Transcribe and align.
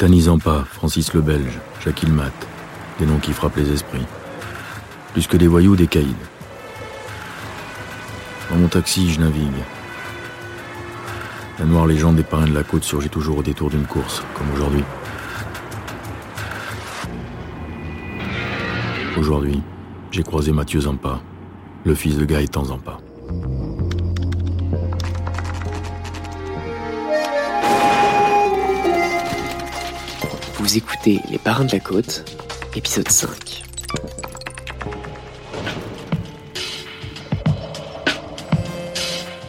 Tani 0.00 0.22
Zampa, 0.22 0.64
Francis 0.64 1.12
le 1.12 1.20
Belge, 1.20 1.58
Jacques 1.84 2.04
Ilmat, 2.04 2.32
des 2.98 3.04
noms 3.04 3.18
qui 3.18 3.34
frappent 3.34 3.58
les 3.58 3.70
esprits. 3.70 4.06
Plus 5.12 5.26
que 5.26 5.36
des 5.36 5.46
voyous, 5.46 5.76
des 5.76 5.88
caïds. 5.88 6.16
Dans 8.48 8.56
mon 8.56 8.68
taxi, 8.68 9.12
je 9.12 9.20
navigue. 9.20 9.62
La 11.58 11.66
noire 11.66 11.86
légende 11.86 12.16
des 12.16 12.22
parrains 12.22 12.46
de 12.46 12.54
la 12.54 12.62
côte 12.62 12.82
surgit 12.82 13.10
toujours 13.10 13.36
au 13.36 13.42
détour 13.42 13.68
d'une 13.68 13.84
course, 13.84 14.22
comme 14.32 14.50
aujourd'hui. 14.54 14.84
Aujourd'hui, 19.18 19.60
j'ai 20.12 20.22
croisé 20.22 20.50
Mathieu 20.52 20.80
Zampa, 20.80 21.20
le 21.84 21.94
fils 21.94 22.16
de 22.16 22.24
Gaëtan 22.24 22.64
Zampa. 22.64 22.96
Vous 30.70 30.76
écoutez 30.76 31.20
Les 31.28 31.38
Parrains 31.38 31.64
de 31.64 31.72
la 31.72 31.80
Côte, 31.80 32.24
épisode 32.76 33.08
5. 33.08 33.64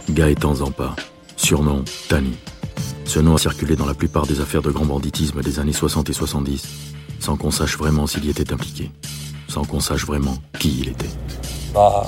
Gaëtan 0.10 0.56
Zampa, 0.56 0.96
surnom 1.36 1.84
Tani. 2.10 2.36
Ce 3.06 3.20
nom 3.20 3.36
a 3.36 3.38
circulé 3.38 3.76
dans 3.76 3.86
la 3.86 3.94
plupart 3.94 4.26
des 4.26 4.42
affaires 4.42 4.64
de 4.64 4.72
grand 4.72 4.86
banditisme 4.86 5.44
des 5.44 5.60
années 5.60 5.74
60 5.74 6.10
et 6.10 6.14
70, 6.14 6.64
sans 7.20 7.38
qu'on 7.38 7.52
sache 7.52 7.78
vraiment 7.78 8.08
s'il 8.08 8.26
y 8.26 8.32
était 8.32 8.52
impliqué, 8.52 8.90
sans 9.48 9.64
qu'on 9.64 9.80
sache 9.80 10.08
vraiment 10.08 10.38
qui 10.58 10.80
il 10.80 10.90
était. 10.90 11.06
Bah, 11.72 12.04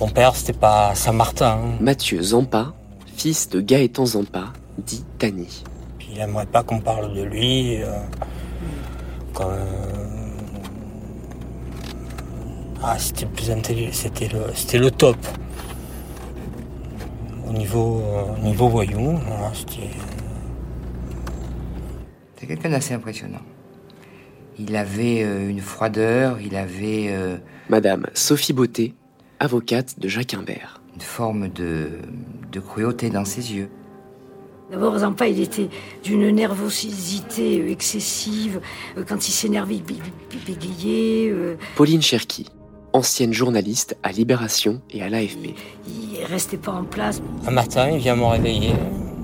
mon 0.00 0.08
père, 0.08 0.34
c'était 0.34 0.58
pas 0.58 0.94
Saint-Martin. 0.94 1.76
Mathieu 1.82 2.22
Zampa, 2.22 2.72
fils 3.14 3.50
de 3.50 3.60
Gaëtan 3.60 4.06
Zampa, 4.06 4.54
dit 4.78 5.04
Tani. 5.18 5.64
Puis 5.98 6.08
il 6.12 6.18
aimerait 6.18 6.46
pas 6.46 6.62
qu'on 6.62 6.80
parle 6.80 7.12
de 7.12 7.24
lui. 7.24 7.82
euh, 7.82 7.98
Ah, 12.82 12.96
c'était 12.98 13.24
le 13.24 13.30
plus 13.32 13.50
intelligent, 13.50 13.92
c'était 13.92 14.28
le, 14.28 14.40
c'était 14.54 14.78
le 14.78 14.90
top. 14.90 15.16
Au 17.46 17.52
niveau, 17.52 18.00
euh, 18.00 18.34
au 18.36 18.42
niveau 18.42 18.68
voyou, 18.68 19.16
voilà, 19.26 19.52
c'était. 19.52 19.90
C'est 22.36 22.46
quelqu'un 22.46 22.70
d'assez 22.70 22.94
impressionnant. 22.94 23.42
Il 24.58 24.76
avait 24.76 25.22
euh, 25.22 25.48
une 25.48 25.60
froideur, 25.60 26.40
il 26.40 26.56
avait 26.56 27.08
euh, 27.08 27.36
Madame 27.68 28.06
Sophie 28.14 28.52
Beauté, 28.52 28.94
avocate 29.40 29.98
de 29.98 30.08
Jacques 30.08 30.34
Imbert. 30.34 30.80
une 30.94 31.00
forme 31.00 31.48
de, 31.48 31.90
de 32.52 32.60
cruauté 32.60 33.10
dans 33.10 33.24
ses 33.24 33.54
yeux. 33.54 33.70
D'abord, 34.70 34.98
Zampa, 34.98 35.26
il 35.28 35.40
était 35.40 35.68
d'une 36.04 36.28
nervosité 36.30 37.60
euh, 37.62 37.70
excessive. 37.70 38.60
Euh, 38.98 39.04
Quand 39.08 39.26
il 39.26 39.30
s'énervait, 39.32 39.76
il 39.76 39.82
bé- 39.82 39.94
bé- 39.94 40.54
bégayait. 40.54 41.30
euh, 41.30 41.56
Pauline 41.76 42.02
Cherki, 42.02 42.46
ancienne 42.92 43.32
journaliste 43.32 43.96
à 44.02 44.12
Libération 44.12 44.82
et 44.90 45.02
à 45.02 45.08
l'AFP. 45.08 45.54
Il 45.86 46.22
restait 46.24 46.58
pas 46.58 46.72
en 46.72 46.84
place. 46.84 47.22
Un 47.46 47.50
matin, 47.50 47.88
il 47.90 47.98
vient 47.98 48.16
me 48.16 48.24
réveiller. 48.24 48.72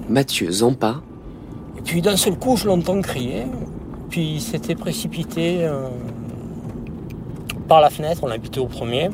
Mathieu 0.09 0.51
Zampa, 0.51 1.03
Et 1.79 1.83
puis 1.83 2.01
d'un 2.01 2.17
seul 2.17 2.39
coup, 2.39 2.56
je 2.56 2.67
l'entends 2.67 3.01
crier. 3.03 3.42
Puis 4.08 4.34
il 4.36 4.41
s'était 4.41 4.75
précipité 4.75 5.58
euh, 5.64 5.89
par 7.69 7.81
la 7.83 7.91
fenêtre, 7.91 8.20
on 8.23 8.29
habitait 8.31 8.61
au 8.61 8.67
premier. 8.67 9.11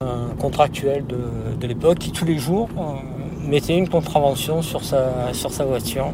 Un 0.00 0.30
contractuel 0.40 1.06
de, 1.06 1.18
de 1.60 1.66
l'époque 1.68 1.98
qui 1.98 2.10
tous 2.10 2.24
les 2.24 2.38
jours 2.38 2.68
euh, 2.78 3.11
mettait 3.42 3.76
une 3.76 3.88
contravention 3.88 4.62
sur 4.62 4.84
sa, 4.84 5.32
sur 5.32 5.50
sa 5.52 5.64
voiture. 5.64 6.12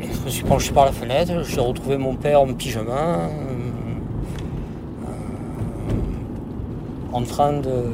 Je 0.00 0.24
me 0.24 0.30
suis 0.30 0.44
penché 0.44 0.72
par 0.72 0.84
la 0.84 0.92
fenêtre, 0.92 1.42
j'ai 1.44 1.60
retrouvé 1.60 1.96
mon 1.96 2.14
père 2.14 2.42
en 2.42 2.52
pyjama, 2.54 2.92
euh, 2.92 3.28
euh, 5.04 5.12
en 7.12 7.22
train 7.22 7.54
de, 7.54 7.84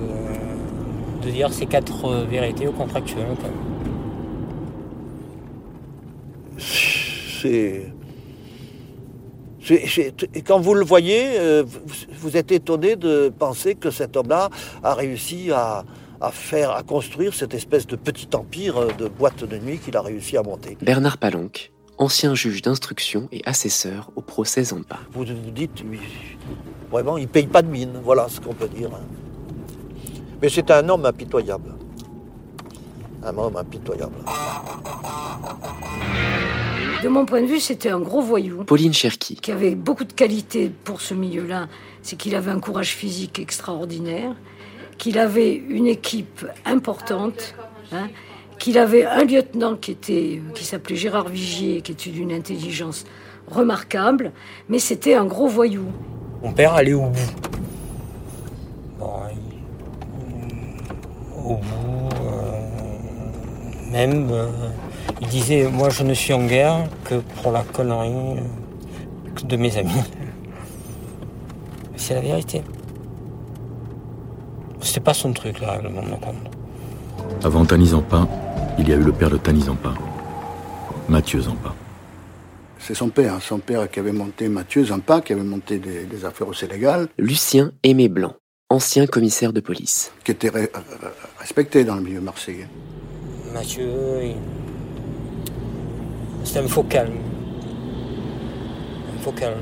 de 1.25 1.31
dire 1.31 1.53
ses 1.53 1.67
quatre 1.67 2.05
euh, 2.07 2.25
vérités 2.25 2.67
au 2.67 2.73
contractuel. 2.73 3.27
c'est. 7.43 7.93
et 10.35 10.43
quand 10.43 10.61
vous 10.61 10.75
le 10.75 10.85
voyez, 10.85 11.39
euh, 11.39 11.65
vous 12.19 12.37
êtes 12.37 12.53
étonné 12.53 12.97
de 12.97 13.33
penser 13.37 13.75
que 13.75 13.91
cet 13.91 14.17
homme-là 14.17 14.49
a 14.83 14.95
réussi 14.95 15.51
à, 15.53 15.85
à 16.21 16.31
faire, 16.31 16.71
à 16.71 16.83
construire 16.83 17.35
cette 17.35 17.55
espèce 17.55 17.87
de 17.87 17.97
petit 17.97 18.29
empire 18.35 18.79
euh, 18.79 18.93
de 18.99 19.09
boîte 19.09 19.45
de 19.45 19.59
nuit 19.59 19.79
qu'il 19.79 19.97
a 19.97 20.03
réussi 20.03 20.37
à 20.37 20.43
monter. 20.43 20.77
Bernard 20.81 21.19
Palanque, 21.19 21.73
ancien 21.99 22.35
juge 22.35 22.63
d'instruction 22.63 23.29
et 23.33 23.43
assesseur 23.45 24.11
au 24.17 24.23
procès 24.23 24.65
Zampa. 24.65 24.99
Vous 25.13 25.25
vous 25.25 25.51
dites, 25.51 25.83
oui, 25.89 26.01
vraiment, 26.91 27.19
il 27.19 27.29
paye 27.29 27.47
pas 27.47 27.63
de 27.63 27.69
mine, 27.69 28.01
voilà 28.03 28.29
ce 28.29 28.41
qu'on 28.41 28.55
peut 28.55 28.69
dire. 28.69 28.91
Mais 30.41 30.49
c'est 30.49 30.71
un 30.71 30.89
homme 30.89 31.05
impitoyable. 31.05 31.75
Un 33.25 33.37
homme 33.37 33.57
impitoyable. 33.57 34.15
De 37.03 37.09
mon 37.09 37.27
point 37.27 37.43
de 37.43 37.47
vue, 37.47 37.61
c'était 37.61 37.91
un 37.91 38.01
gros 38.01 38.23
voyou 38.23 38.65
Pauline 38.65 38.93
Cherki, 38.93 39.37
qui 39.37 39.53
avait 39.53 39.75
beaucoup 39.75 40.05
de 40.05 40.13
qualités 40.13 40.71
pour 40.85 41.01
ce 41.01 41.15
milieu-là. 41.15 41.69
C'est 42.03 42.17
qu'il 42.17 42.35
avait 42.35 42.51
un 42.51 42.61
courage 42.61 42.95
physique 42.95 43.39
extraordinaire, 43.39 44.35
qu'il 44.99 45.19
avait 45.19 45.55
une 45.55 45.87
équipe 45.87 46.47
importante, 46.65 47.55
hein, 47.93 48.09
qu'il 48.59 48.79
avait 48.79 49.05
un 49.05 49.25
lieutenant 49.25 49.77
qui 49.77 49.93
était, 49.93 50.41
qui 50.55 50.65
s'appelait 50.65 50.97
Gérard 50.97 51.29
Vigier, 51.29 51.83
qui 51.83 51.93
était 51.93 52.11
d'une 52.11 52.33
intelligence 52.33 53.05
remarquable, 53.49 54.33
mais 54.69 54.79
c'était 54.79 55.15
un 55.15 55.25
gros 55.25 55.49
voyou. 55.49 55.87
Mon 56.43 56.53
père 56.53 56.75
allait 56.75 56.93
au 56.93 57.03
bout. 57.03 57.33
Bon, 58.99 59.13
au 61.45 61.55
bout, 61.55 62.09
euh, 62.25 63.91
même, 63.93 64.29
euh, 64.31 64.49
il 65.21 65.29
disait, 65.29 65.69
moi 65.71 65.91
je 65.91 66.03
ne 66.03 66.15
suis 66.15 66.33
en 66.33 66.45
guerre 66.47 66.89
que 67.05 67.17
pour 67.17 67.53
la 67.53 67.63
connerie 67.63 68.39
euh, 68.39 69.47
de 69.47 69.57
mes 69.57 69.77
amis. 69.77 69.93
C'est 71.97 72.15
la 72.15 72.21
vérité. 72.21 72.63
C'était 74.97 75.05
pas 75.05 75.13
son 75.13 75.35
truc, 75.35 75.61
le 75.61 75.67
règlement 75.67 76.01
de 76.01 76.09
compte. 76.09 77.45
Avant 77.45 77.67
Tani 77.67 77.85
Zampa, 77.89 78.27
il 78.79 78.89
y 78.89 78.95
a 78.95 78.97
eu 78.97 79.03
le 79.03 79.13
père 79.13 79.29
de 79.29 79.37
Tani 79.37 79.61
Zampa, 79.61 79.93
Mathieu 81.07 81.39
Zampa. 81.43 81.75
C'est 82.79 82.95
son 82.95 83.11
père, 83.11 83.35
son 83.43 83.59
père 83.59 83.91
qui 83.91 83.99
avait 84.01 84.13
monté 84.13 84.49
Mathieu 84.49 84.87
Zampa, 84.87 85.21
qui 85.21 85.35
avait 85.35 85.43
monté 85.43 85.79
des, 85.79 86.05
des 86.05 86.25
affaires 86.25 86.49
au 86.49 86.55
Sénégal, 86.55 87.09
Lucien 87.19 87.73
Aimé 87.83 88.09
Blanc, 88.09 88.37
ancien 88.71 89.07
commissaire 89.07 89.53
de 89.53 89.61
police. 89.61 90.13
qui 90.25 90.31
était 90.31 90.49
re- 90.49 90.63
re- 90.71 90.71
respecté 91.41 91.85
dans 91.85 91.97
le 91.97 92.01
milieu 92.01 92.23
marseillais. 92.23 92.67
Mathieu, 93.53 93.91
il- 94.23 94.37
c'est 96.43 96.61
un 96.61 96.69
faux 96.69 96.85
calme. 96.85 97.19
Un 99.15 99.21
faux 99.23 99.33
calme. 99.33 99.61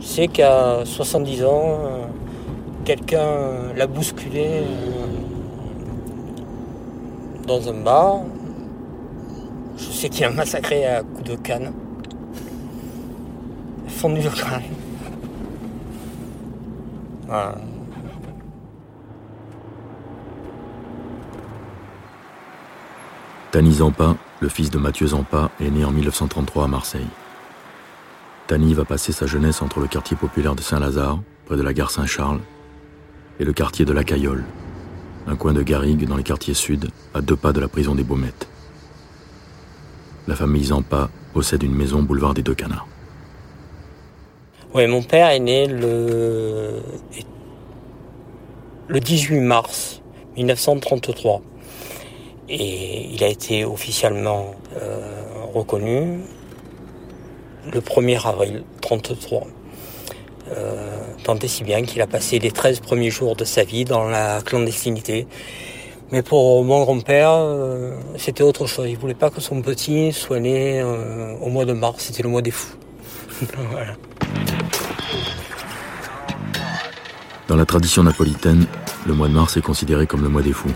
Je 0.00 0.06
sais 0.06 0.26
qu'à 0.26 0.80
70 0.84 1.44
ans, 1.44 1.78
euh, 1.84 2.04
quelqu'un 2.84 3.72
l'a 3.74 3.86
bousculé 3.86 4.62
euh, 4.62 5.06
dans 7.46 7.68
un 7.68 7.80
bar. 7.82 8.20
Je 9.76 9.84
sais 9.84 10.08
qu'il 10.08 10.24
a 10.24 10.30
massacré 10.30 10.86
à 10.86 11.02
coups 11.02 11.30
de 11.30 11.36
canne. 11.36 11.72
Fondu 13.88 14.22
le 14.22 14.30
crâne. 14.30 14.62
Voilà. 17.26 17.54
Tani 23.50 23.72
Zampa, 23.72 24.16
le 24.40 24.48
fils 24.48 24.70
de 24.70 24.78
Mathieu 24.78 25.06
Zampa, 25.06 25.50
est 25.60 25.70
né 25.70 25.84
en 25.84 25.90
1933 25.90 26.64
à 26.64 26.68
Marseille. 26.68 27.06
Tani 28.46 28.74
va 28.74 28.84
passer 28.84 29.12
sa 29.12 29.26
jeunesse 29.26 29.62
entre 29.62 29.80
le 29.80 29.86
quartier 29.86 30.16
populaire 30.16 30.54
de 30.54 30.60
Saint-Lazare, 30.60 31.20
près 31.46 31.56
de 31.56 31.62
la 31.62 31.72
gare 31.72 31.90
Saint-Charles, 31.90 32.40
et 33.40 33.44
le 33.44 33.52
quartier 33.52 33.84
de 33.84 33.92
la 33.92 34.04
Cayolle, 34.04 34.44
un 35.26 35.36
coin 35.36 35.52
de 35.52 35.62
Garrigue 35.62 36.06
dans 36.06 36.16
les 36.16 36.22
quartiers 36.22 36.54
sud, 36.54 36.88
à 37.14 37.20
deux 37.20 37.36
pas 37.36 37.52
de 37.52 37.60
la 37.60 37.68
prison 37.68 37.94
des 37.94 38.04
Baumettes. 38.04 38.48
La 40.26 40.36
famille 40.36 40.64
Zampa 40.64 41.10
possède 41.32 41.62
une 41.62 41.74
maison 41.74 42.02
boulevard 42.02 42.34
des 42.34 42.42
Deux 42.42 42.54
Canards. 42.54 42.86
Oui, 44.74 44.86
mon 44.86 45.02
père 45.02 45.30
est 45.30 45.40
né 45.40 45.66
le, 45.66 46.80
le 48.88 49.00
18 49.00 49.40
mars 49.40 50.02
1933. 50.36 51.42
Et 52.48 53.08
il 53.12 53.22
a 53.24 53.28
été 53.28 53.64
officiellement 53.64 54.54
euh, 54.76 55.00
reconnu 55.54 56.20
le 57.72 57.80
1er 57.80 58.26
avril 58.26 58.64
1933. 58.82 59.46
Euh, 60.50 61.00
tant 61.22 61.36
et 61.36 61.48
si 61.48 61.64
bien 61.64 61.82
qu'il 61.82 62.02
a 62.02 62.06
passé 62.06 62.38
les 62.38 62.50
13 62.50 62.80
premiers 62.80 63.10
jours 63.10 63.34
de 63.34 63.44
sa 63.44 63.64
vie 63.64 63.84
dans 63.84 64.04
la 64.04 64.42
clandestinité. 64.42 65.26
Mais 66.12 66.22
pour 66.22 66.62
mon 66.64 66.82
grand-père, 66.82 67.30
euh, 67.32 67.96
c'était 68.18 68.42
autre 68.42 68.66
chose. 68.66 68.86
Il 68.88 68.98
voulait 68.98 69.14
pas 69.14 69.30
que 69.30 69.40
son 69.40 69.62
petit 69.62 70.12
soit 70.12 70.40
né 70.40 70.80
euh, 70.80 71.34
au 71.40 71.48
mois 71.48 71.64
de 71.64 71.72
mars. 71.72 72.04
C'était 72.04 72.22
le 72.22 72.28
mois 72.28 72.42
des 72.42 72.50
fous. 72.50 72.74
voilà. 73.70 73.94
Dans 77.48 77.56
la 77.56 77.64
tradition 77.64 78.02
napolitaine, 78.02 78.66
le 79.06 79.14
mois 79.14 79.28
de 79.28 79.34
mars 79.34 79.56
est 79.56 79.62
considéré 79.62 80.06
comme 80.06 80.22
le 80.22 80.28
mois 80.28 80.42
des 80.42 80.52
fous. 80.52 80.72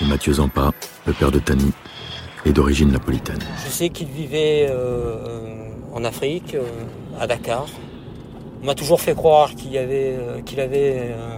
Et 0.00 0.04
Mathieu 0.04 0.34
Zampa, 0.34 0.72
le 1.06 1.12
père 1.12 1.30
de 1.30 1.38
Tani, 1.38 1.72
est 2.44 2.52
d'origine 2.52 2.90
napolitaine. 2.90 3.38
Je 3.64 3.70
sais 3.70 3.88
qu'il 3.88 4.08
vivait 4.08 4.70
en 5.92 6.04
Afrique, 6.04 6.56
à 7.18 7.26
Dakar. 7.26 7.66
On 8.62 8.66
m'a 8.66 8.74
toujours 8.74 9.00
fait 9.00 9.14
croire 9.14 9.54
qu'il 9.54 9.72
y 9.72 9.78
avait, 9.78 10.16
euh, 10.18 10.40
qu'il 10.42 10.60
avait 10.60 11.10
euh, 11.10 11.36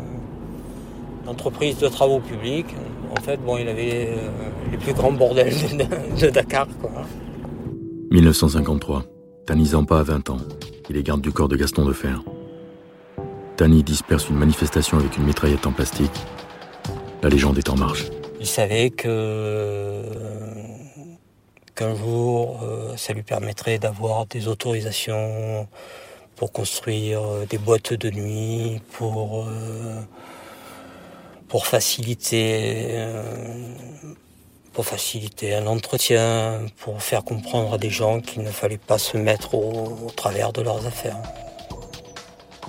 une 1.22 1.28
entreprise 1.28 1.78
de 1.78 1.88
travaux 1.88 2.20
publics. 2.20 2.74
En 3.16 3.20
fait, 3.20 3.38
bon, 3.38 3.56
il 3.58 3.68
avait 3.68 4.08
euh, 4.10 4.28
les 4.70 4.78
plus 4.78 4.92
grands 4.92 5.12
bordels 5.12 5.54
de, 5.76 6.20
de 6.20 6.30
Dakar. 6.30 6.68
Quoi. 6.80 6.90
1953. 8.10 9.04
Tani 9.46 9.66
Zampa 9.66 9.98
a 9.98 10.02
20 10.02 10.30
ans. 10.30 10.38
Il 10.88 10.96
est 10.96 11.02
garde 11.02 11.20
du 11.20 11.32
corps 11.32 11.48
de 11.48 11.56
Gaston 11.56 11.84
de 11.84 11.92
Fer. 11.92 12.22
Tani 13.56 13.82
disperse 13.82 14.28
une 14.28 14.36
manifestation 14.36 14.98
avec 14.98 15.16
une 15.16 15.24
mitraillette 15.24 15.66
en 15.66 15.72
plastique. 15.72 16.12
La 17.22 17.28
légende 17.28 17.58
est 17.58 17.68
en 17.68 17.76
marche. 17.76 18.06
Il 18.40 18.46
savait 18.46 18.90
que 18.90 20.02
qu'un 21.74 21.94
jour, 21.94 22.60
ça 22.96 23.12
lui 23.12 23.22
permettrait 23.22 23.78
d'avoir 23.78 24.26
des 24.26 24.48
autorisations 24.48 25.68
pour 26.38 26.52
construire 26.52 27.20
euh, 27.20 27.46
des 27.46 27.58
boîtes 27.58 27.92
de 27.92 28.10
nuit, 28.10 28.80
pour 28.92 29.44
euh, 29.44 30.00
pour 31.48 31.66
faciliter 31.66 32.90
euh, 32.92 33.22
pour 34.72 34.86
faciliter 34.86 35.56
un 35.56 35.66
entretien, 35.66 36.60
pour 36.76 37.02
faire 37.02 37.24
comprendre 37.24 37.74
à 37.74 37.78
des 37.78 37.90
gens 37.90 38.20
qu'il 38.20 38.42
ne 38.42 38.50
fallait 38.50 38.78
pas 38.78 38.98
se 38.98 39.16
mettre 39.16 39.54
au, 39.54 40.06
au 40.06 40.10
travers 40.14 40.52
de 40.52 40.62
leurs 40.62 40.86
affaires. 40.86 41.18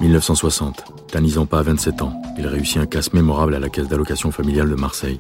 1960. 0.02 0.86
Tani 1.12 1.30
Zampa 1.30 1.60
a 1.60 1.62
27 1.62 2.02
ans. 2.02 2.14
Il 2.38 2.48
réussit 2.48 2.78
un 2.78 2.88
casse 2.88 3.14
mémorable 3.14 3.54
à 3.54 3.60
la 3.60 3.70
caisse 3.70 3.88
d'allocation 3.88 4.32
familiale 4.32 4.70
de 4.70 4.76
Marseille. 4.76 5.20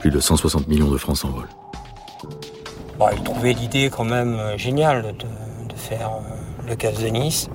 Plus 0.00 0.10
de 0.10 0.20
160 0.20 0.68
millions 0.68 0.90
de 0.90 0.98
francs 0.98 1.16
s'envolent. 1.16 1.48
Bon, 2.98 3.06
il 3.16 3.22
trouvait 3.22 3.54
l'idée 3.54 3.88
quand 3.90 4.04
même 4.04 4.38
géniale 4.56 5.14
de, 5.16 5.72
de 5.72 5.78
faire 5.78 6.10
euh, 6.10 6.43
le 6.68 6.74
casse 6.76 7.00
de 7.00 7.08
Nice. 7.08 7.48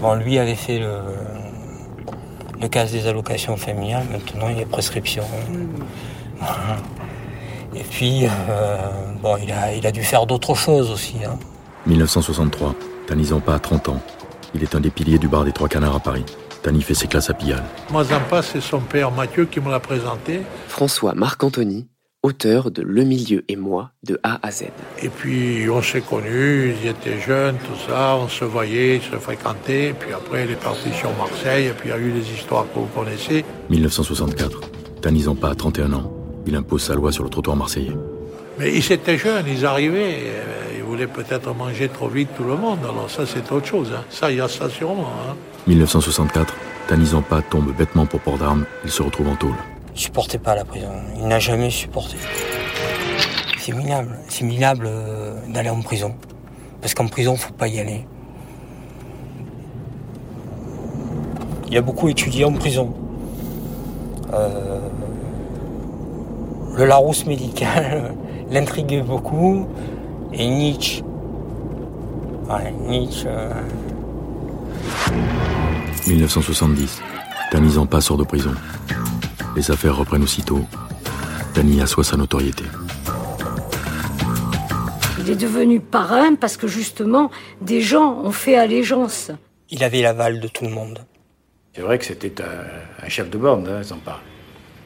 Bon, 0.00 0.14
lui 0.14 0.38
avait 0.38 0.54
fait 0.54 0.78
le, 0.78 0.98
le 2.60 2.68
casse 2.68 2.92
des 2.92 3.06
allocations 3.06 3.56
familiales. 3.56 4.06
Maintenant, 4.10 4.48
il 4.50 4.58
y 4.58 4.62
a 4.62 4.66
prescription. 4.66 5.24
Voilà. 6.38 6.76
Et 7.74 7.82
puis, 7.84 8.26
euh, 8.26 8.76
bon, 9.22 9.36
il 9.42 9.50
a, 9.52 9.74
il 9.74 9.86
a 9.86 9.92
dû 9.92 10.02
faire 10.02 10.26
d'autres 10.26 10.54
choses 10.54 10.90
aussi. 10.90 11.16
hein. 11.24 11.38
1963. 11.86 12.74
Tani 13.06 13.24
Zampa 13.24 13.54
a 13.54 13.58
30 13.58 13.88
ans. 13.90 14.00
Il 14.54 14.62
est 14.62 14.74
un 14.74 14.80
des 14.80 14.90
piliers 14.90 15.18
du 15.18 15.28
bar 15.28 15.44
des 15.44 15.52
Trois 15.52 15.68
Canards 15.68 15.96
à 15.96 16.00
Paris. 16.00 16.24
Tani 16.62 16.82
fait 16.82 16.94
ses 16.94 17.06
classes 17.06 17.30
à 17.30 17.34
Pigalle. 17.34 17.62
Moi, 17.90 18.04
Zampa, 18.04 18.42
c'est 18.42 18.60
son 18.60 18.80
père 18.80 19.10
Mathieu 19.10 19.46
qui 19.46 19.60
me 19.60 19.70
l'a 19.70 19.80
présenté. 19.80 20.42
François 20.68 21.14
Marc-Anthony, 21.14 21.88
auteur 22.22 22.70
de 22.70 22.82
Le 22.82 23.02
milieu 23.04 23.44
et 23.48 23.56
moi 23.56 23.90
de 24.04 24.18
A 24.22 24.38
à 24.46 24.50
Z. 24.50 24.64
Et 25.02 25.08
puis, 25.08 25.68
on 25.70 25.80
s'est 25.82 26.02
connus, 26.02 26.74
ils 26.82 26.88
étaient 26.88 27.18
jeunes, 27.20 27.56
tout 27.56 27.88
ça, 27.90 28.16
on 28.16 28.28
se 28.28 28.44
voyait, 28.44 28.96
ils 28.96 29.02
se 29.02 29.16
fréquentaient. 29.16 29.94
Puis 29.98 30.12
après, 30.12 30.44
il 30.44 30.50
est 30.52 30.62
parti 30.62 30.92
sur 30.92 31.10
Marseille, 31.16 31.66
et 31.66 31.70
puis 31.70 31.88
il 31.88 31.92
y 31.92 31.94
a 31.94 31.98
eu 31.98 32.10
les 32.10 32.30
histoires 32.32 32.66
que 32.74 32.78
vous 32.78 32.88
connaissez. 32.94 33.44
1964. 33.70 34.60
Tani 35.00 35.22
Zampa 35.22 35.50
a 35.50 35.54
31 35.54 35.92
ans. 35.94 36.12
Il 36.46 36.54
impose 36.56 36.82
sa 36.82 36.94
loi 36.94 37.10
sur 37.12 37.24
le 37.24 37.30
trottoir 37.30 37.56
marseillais. 37.56 37.96
Mais 38.58 38.74
ils 38.76 38.92
étaient 38.92 39.16
jeunes, 39.16 39.46
ils 39.48 39.64
arrivaient, 39.64 40.16
euh, 40.26 40.76
ils 40.76 40.82
voulaient 40.82 41.06
peut-être 41.06 41.54
manger 41.54 41.88
trop 41.88 42.08
vite 42.08 42.28
tout 42.36 42.44
le 42.44 42.56
monde. 42.56 42.80
Alors 42.84 43.08
ça, 43.10 43.24
c'est 43.24 43.50
autre 43.52 43.66
chose. 43.66 43.92
hein. 43.96 44.04
Ça, 44.10 44.30
il 44.30 44.36
y 44.36 44.40
a 44.40 44.48
ça 44.48 44.68
sûrement. 44.68 45.08
hein. 45.30 45.34
1964. 45.66 46.54
Tani 46.88 47.06
Zampa 47.06 47.40
tombe 47.42 47.74
bêtement 47.74 48.04
pour 48.04 48.20
port 48.20 48.36
d'armes. 48.36 48.64
Il 48.84 48.90
se 48.90 49.02
retrouve 49.02 49.28
en 49.28 49.36
tôle. 49.36 49.54
Supportait 49.94 50.38
pas 50.38 50.54
la 50.54 50.64
prison. 50.64 50.88
Il 51.16 51.26
n'a 51.28 51.38
jamais 51.38 51.70
supporté. 51.70 52.16
C'est 53.58 53.72
minable. 53.72 54.18
C'est 54.28 54.44
minable 54.44 54.86
euh, 54.88 55.34
d'aller 55.48 55.70
en 55.70 55.80
prison. 55.82 56.14
Parce 56.80 56.94
qu'en 56.94 57.06
prison, 57.08 57.36
faut 57.36 57.52
pas 57.52 57.68
y 57.68 57.78
aller. 57.78 58.06
Il 61.68 61.76
a 61.76 61.82
beaucoup 61.82 62.08
étudié 62.08 62.44
en 62.44 62.52
prison. 62.52 62.94
Euh, 64.32 64.80
le 66.76 66.84
Larousse 66.86 67.26
médical 67.26 68.14
l'intriguait 68.50 69.02
beaucoup. 69.02 69.66
Et 70.32 70.48
Nietzsche. 70.48 71.02
Ouais, 72.48 72.72
Nietzsche. 72.88 73.26
euh, 73.26 73.52
1970. 76.06 77.00
Tani 77.52 77.68
Zampa 77.70 78.00
sort 78.00 78.16
de 78.16 78.24
prison. 78.24 78.52
Les 79.56 79.70
affaires 79.70 79.96
reprennent 79.96 80.22
aussitôt. 80.22 80.64
Tani 81.54 81.80
assoit 81.80 82.04
sa 82.04 82.16
notoriété. 82.16 82.64
Il 85.18 85.28
est 85.28 85.36
devenu 85.36 85.80
parrain 85.80 86.34
parce 86.34 86.56
que 86.56 86.66
justement, 86.66 87.30
des 87.60 87.80
gens 87.80 88.20
ont 88.22 88.32
fait 88.32 88.56
allégeance. 88.56 89.30
il 89.70 89.84
avait 89.84 90.02
l'aval 90.02 90.40
de 90.40 90.48
tout 90.48 90.64
le 90.64 90.70
monde. 90.70 91.00
C'est 91.74 91.82
vrai 91.82 91.98
que 91.98 92.04
c'était 92.04 92.40
un, 92.42 93.04
un 93.04 93.08
chef 93.08 93.30
de 93.30 93.38
bande, 93.38 93.68
hein, 93.68 93.82
Zampa. 93.82 94.20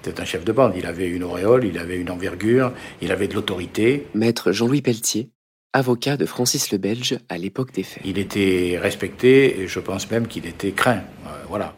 C'était 0.03 0.21
un 0.21 0.25
chef 0.25 0.45
de 0.45 0.53
bande. 0.53 0.75
Il 0.77 0.87
avait 0.87 1.09
une 1.09 1.23
auréole, 1.25 1.65
il 1.65 1.79
avait 1.79 1.97
une 1.97 2.11
envergure, 2.11 2.73
il 3.01 3.11
avait 3.13 3.29
de 3.29 3.35
l'autorité. 3.35 4.07
Maître 4.15 4.53
Jean-Louis 4.53 4.83
Pelletier, 4.83 5.31
avocat 5.73 6.17
de 6.17 6.27
Francis 6.27 6.73
le 6.73 6.79
Belge 6.79 7.19
à 7.29 7.39
l'époque 7.39 7.73
des 7.73 7.83
faits. 7.83 8.03
Il 8.05 8.19
était 8.19 8.79
respecté 8.81 9.61
et 9.61 9.69
je 9.69 9.81
pense 9.81 10.11
même 10.11 10.27
qu'il 10.27 10.47
était 10.47 10.73
craint. 10.73 11.03
Euh, 11.27 11.31
voilà. 11.49 11.75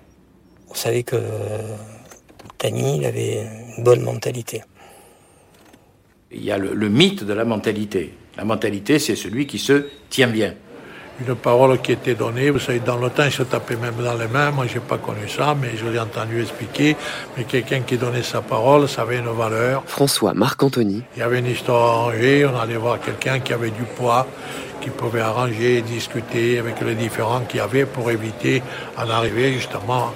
On 0.69 0.75
savait 0.75 1.05
que 1.05 1.15
euh, 1.17 1.77
Tani, 2.59 2.99
il 2.99 3.05
avait 3.07 3.47
une 3.77 3.85
bonne 3.85 4.03
mentalité. 4.03 4.63
Il 6.33 6.45
y 6.45 6.51
a 6.51 6.59
le, 6.59 6.75
le 6.75 6.89
mythe 6.89 7.25
de 7.25 7.33
la 7.33 7.45
mentalité. 7.45 8.15
La 8.37 8.45
mentalité, 8.45 8.99
c'est 8.99 9.17
celui 9.17 9.47
qui 9.47 9.59
se 9.59 9.87
tient 10.11 10.29
bien. 10.29 10.55
Une 11.27 11.35
parole 11.35 11.81
qui 11.81 11.93
était 11.93 12.15
donnée, 12.15 12.51
vous 12.51 12.59
savez, 12.59 12.81
dans 12.81 12.99
le 12.99 13.09
temps, 13.09 13.25
ils 13.25 13.33
se 13.33 13.43
tapaient 13.43 13.77
même 13.77 13.95
dans 14.05 14.15
les 14.15 14.29
mains. 14.29 14.51
Moi, 14.51 14.67
j'ai 14.67 14.81
pas 14.81 14.99
connu 14.99 15.27
ça, 15.29 15.57
mais 15.59 15.71
je 15.75 15.87
l'ai 15.87 15.99
entendu 15.99 16.43
expliquer. 16.43 16.95
Mais 17.37 17.45
quelqu'un 17.45 17.81
qui 17.81 17.97
donnait 17.97 18.23
sa 18.23 18.43
parole, 18.43 18.87
ça 18.87 19.03
avait 19.03 19.19
une 19.19 19.29
valeur. 19.29 19.83
François 19.87 20.35
Marc-Anthony, 20.35 21.05
Il 21.17 21.21
y 21.21 21.23
avait 21.23 21.39
une 21.39 21.47
histoire 21.47 22.01
arrangée, 22.01 22.45
on 22.45 22.59
allait 22.59 22.77
voir 22.77 23.01
quelqu'un 23.01 23.41
qui 23.41 23.55
avait 23.55 23.71
du 23.71 23.85
poids, 23.97 24.27
qui 24.83 24.91
pouvait 24.91 25.23
arranger, 25.23 25.81
discuter 25.81 26.59
avec 26.59 26.83
les 26.83 26.95
différents 26.95 27.41
qu'il 27.41 27.59
y 27.59 27.63
avait 27.63 27.87
pour 27.87 28.11
éviter 28.11 28.63
en 28.99 29.09
arriver 29.09 29.55
justement 29.55 30.13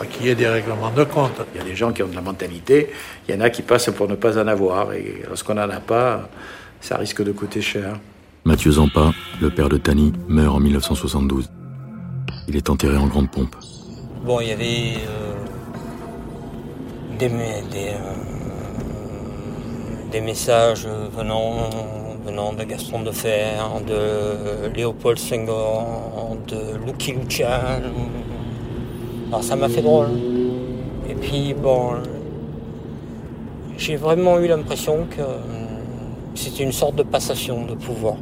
à 0.00 0.06
qu'il 0.06 0.26
y 0.26 0.28
ait 0.28 0.34
des 0.34 0.48
règlements 0.48 0.90
de 0.90 1.04
compte. 1.04 1.40
Il 1.54 1.58
y 1.58 1.60
a 1.60 1.64
des 1.64 1.76
gens 1.76 1.92
qui 1.92 2.02
ont 2.02 2.08
de 2.08 2.14
la 2.14 2.20
mentalité, 2.20 2.90
il 3.28 3.34
y 3.34 3.38
en 3.38 3.40
a 3.40 3.50
qui 3.50 3.62
passent 3.62 3.90
pour 3.90 4.08
ne 4.08 4.14
pas 4.16 4.38
en 4.38 4.46
avoir. 4.48 4.92
Et 4.92 5.22
lorsqu'on 5.28 5.54
n'en 5.54 5.70
a 5.70 5.80
pas, 5.80 6.28
ça 6.80 6.96
risque 6.96 7.22
de 7.22 7.32
coûter 7.32 7.60
cher. 7.60 7.98
Mathieu 8.44 8.72
Zampa, 8.72 9.12
le 9.40 9.50
père 9.50 9.68
de 9.68 9.76
Tani, 9.78 10.12
meurt 10.28 10.54
en 10.56 10.60
1972. 10.60 11.48
Il 12.48 12.56
est 12.56 12.68
enterré 12.68 12.96
en 12.96 13.06
grande 13.06 13.30
pompe. 13.30 13.56
Bon, 14.24 14.40
il 14.40 14.48
y 14.48 14.52
avait 14.52 14.94
euh, 15.08 15.34
des, 17.18 17.28
me- 17.28 17.70
des, 17.70 17.88
euh, 17.90 18.14
des 20.10 20.20
messages 20.20 20.86
venant, 21.16 21.70
venant 22.26 22.52
de 22.52 22.64
Gaston 22.64 23.02
de 23.02 23.10
Fer, 23.12 23.80
de 23.86 24.68
Léopold 24.74 25.18
Senghor, 25.18 26.36
de 26.48 26.76
Lucky 26.86 27.12
Luciano. 27.12 27.88
Alors 29.34 29.42
ça 29.42 29.56
m'a 29.56 29.68
fait 29.68 29.82
drôle. 29.82 30.10
Et 31.10 31.14
puis 31.16 31.54
bon, 31.54 31.94
j'ai 33.76 33.96
vraiment 33.96 34.38
eu 34.38 34.46
l'impression 34.46 35.08
que 35.10 35.22
euh, 35.22 35.38
c'était 36.36 36.62
une 36.62 36.70
sorte 36.70 36.94
de 36.94 37.02
passation 37.02 37.64
de 37.66 37.74
pouvoir. 37.74 38.14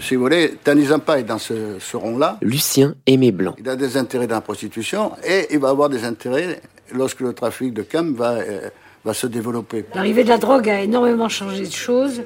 Si 0.00 0.16
vous 0.16 0.22
voulez, 0.22 0.56
Tani 0.64 0.86
Zampa 0.86 1.20
est 1.20 1.22
dans 1.22 1.38
ce, 1.38 1.78
ce 1.78 1.96
rond-là. 1.96 2.38
Lucien 2.42 2.96
Aimé 3.06 3.30
Blanc. 3.30 3.54
Il 3.60 3.68
a 3.68 3.76
des 3.76 3.96
intérêts 3.96 4.26
dans 4.26 4.34
la 4.34 4.40
prostitution 4.40 5.12
et 5.24 5.46
il 5.52 5.60
va 5.60 5.68
avoir 5.68 5.90
des 5.90 6.04
intérêts 6.04 6.60
lorsque 6.92 7.20
le 7.20 7.34
trafic 7.34 7.72
de 7.72 7.82
cam 7.82 8.14
va, 8.14 8.32
euh, 8.32 8.68
va 9.04 9.14
se 9.14 9.28
développer. 9.28 9.84
L'arrivée 9.94 10.24
de 10.24 10.28
la 10.28 10.38
drogue 10.38 10.68
a 10.68 10.80
énormément 10.80 11.28
changé 11.28 11.66
de 11.66 11.72
choses 11.72 12.22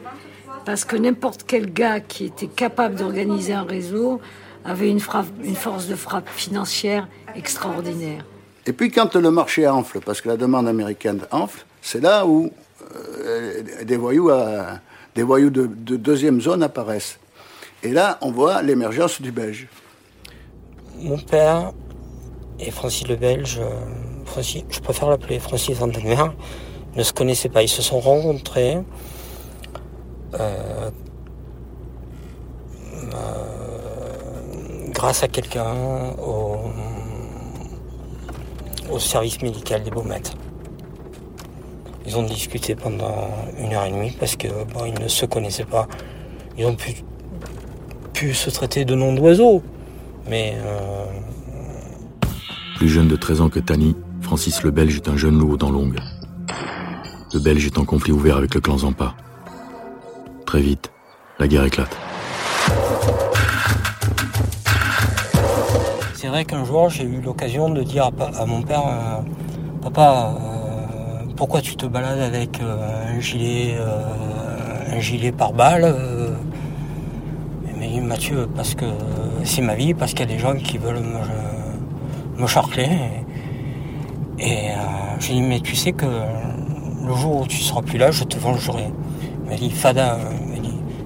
parce 0.64 0.86
que 0.86 0.96
n'importe 0.96 1.44
quel 1.46 1.70
gars 1.70 2.00
qui 2.00 2.24
était 2.24 2.46
capable 2.46 2.94
d'organiser 2.94 3.52
un 3.52 3.64
réseau 3.64 4.22
avait 4.64 4.88
une, 4.90 5.00
frappe, 5.00 5.26
une 5.42 5.56
force 5.56 5.86
de 5.86 5.94
frappe 5.94 6.28
financière 6.28 7.08
extraordinaire. 7.34 8.24
Et 8.66 8.72
puis 8.72 8.90
quand 8.90 9.14
le 9.16 9.30
marché 9.30 9.66
enfle, 9.66 10.00
parce 10.00 10.20
que 10.20 10.28
la 10.28 10.36
demande 10.36 10.68
américaine 10.68 11.20
enfle, 11.30 11.64
c'est 11.80 12.00
là 12.00 12.26
où 12.26 12.50
euh, 13.24 13.62
des 13.84 13.96
voyous, 13.96 14.30
à- 14.30 14.78
des 15.14 15.22
voyous 15.22 15.50
de, 15.50 15.66
de 15.66 15.96
deuxième 15.96 16.40
zone 16.40 16.62
apparaissent. 16.62 17.18
Et 17.82 17.90
là, 17.90 18.18
on 18.20 18.30
voit 18.30 18.62
l'émergence 18.62 19.20
du 19.20 19.32
Belge. 19.32 19.66
Mon 21.00 21.18
père 21.18 21.72
et 22.60 22.70
Francis 22.70 23.08
le 23.08 23.16
Belge, 23.16 23.58
euh, 23.60 23.68
Francis, 24.24 24.62
je 24.70 24.78
préfère 24.78 25.08
l'appeler 25.10 25.40
Francis 25.40 25.76
Vandenberg, 25.76 26.32
ne 26.94 27.02
se 27.02 27.12
connaissaient 27.12 27.48
pas. 27.48 27.62
Ils 27.62 27.68
se 27.68 27.82
sont 27.82 27.98
rencontrés 27.98 28.78
euh, 30.38 30.90
grâce 35.02 35.24
à 35.24 35.28
quelqu'un 35.28 35.74
au, 38.88 38.98
service 39.00 39.42
médical 39.42 39.82
des 39.82 39.90
Baumettes. 39.90 40.32
Ils 42.06 42.16
ont 42.16 42.22
discuté 42.22 42.76
pendant 42.76 43.28
une 43.58 43.72
heure 43.74 43.84
et 43.84 43.90
demie 43.90 44.12
parce 44.12 44.36
que 44.36 44.46
ils 44.86 45.02
ne 45.02 45.08
se 45.08 45.26
connaissaient 45.26 45.64
pas. 45.64 45.88
Ils 46.56 46.66
ont 46.66 46.76
pu, 46.76 48.32
se 48.32 48.48
traiter 48.50 48.84
de 48.84 48.94
noms 48.94 49.12
d'oiseaux. 49.12 49.60
Mais. 50.30 50.54
Euh... 50.58 51.04
Plus 52.76 52.88
jeune 52.88 53.08
de 53.08 53.16
13 53.16 53.40
ans 53.40 53.48
que 53.48 53.58
Tani, 53.58 53.96
Francis 54.20 54.62
le 54.62 54.70
Belge 54.70 54.94
est 54.94 55.08
un 55.08 55.16
jeune 55.16 55.36
loup 55.36 55.54
aux 55.54 55.56
dents. 55.56 55.72
Le 55.72 57.40
Belge 57.40 57.66
est 57.66 57.76
en 57.76 57.84
conflit 57.84 58.12
ouvert 58.12 58.36
avec 58.36 58.54
le 58.54 58.60
clan 58.60 58.78
Zampa. 58.78 59.16
Très 60.46 60.60
vite, 60.60 60.92
la 61.40 61.48
guerre 61.48 61.64
éclate. 61.64 62.01
C'est 66.22 66.28
vrai 66.28 66.44
qu'un 66.44 66.64
jour, 66.64 66.88
j'ai 66.88 67.02
eu 67.02 67.20
l'occasion 67.20 67.68
de 67.68 67.82
dire 67.82 68.12
à, 68.38 68.46
mon 68.46 68.62
père 68.62 68.84
euh, 68.86 69.22
Papa, 69.82 70.36
euh, 70.36 71.24
pourquoi 71.34 71.60
tu 71.60 71.74
te 71.74 71.84
balades 71.84 72.20
avec 72.20 72.60
euh, 72.60 73.16
un 73.16 73.18
gilet, 73.18 73.74
un 74.88 75.00
gilet 75.00 75.32
par 75.32 75.52
balle 75.52 75.92
Mathieu, 78.00 78.48
parce 78.54 78.76
que 78.76 78.84
c'est 79.42 79.62
ma 79.62 79.74
vie, 79.74 79.94
parce 79.94 80.12
qu'il 80.12 80.20
y 80.20 80.32
a 80.32 80.32
des 80.32 80.38
gens 80.38 80.54
qui 80.54 80.78
veulent 80.78 81.02
me, 82.38 82.46
charcler. 82.46 82.88
Et, 84.38 84.68
j'ai 85.18 85.32
dit 85.32 85.42
Mais 85.42 85.58
tu 85.58 85.74
sais 85.74 85.90
que 85.90 86.06
le 86.06 87.14
jour 87.16 87.40
où 87.40 87.46
tu 87.48 87.56
seras 87.56 87.82
plus 87.82 87.98
là, 87.98 88.12
je 88.12 88.22
te 88.22 88.38
vengerai. 88.38 88.92
Il 89.42 89.50
m'a 89.50 89.56
dit 89.56 89.70
Fada, 89.70 90.18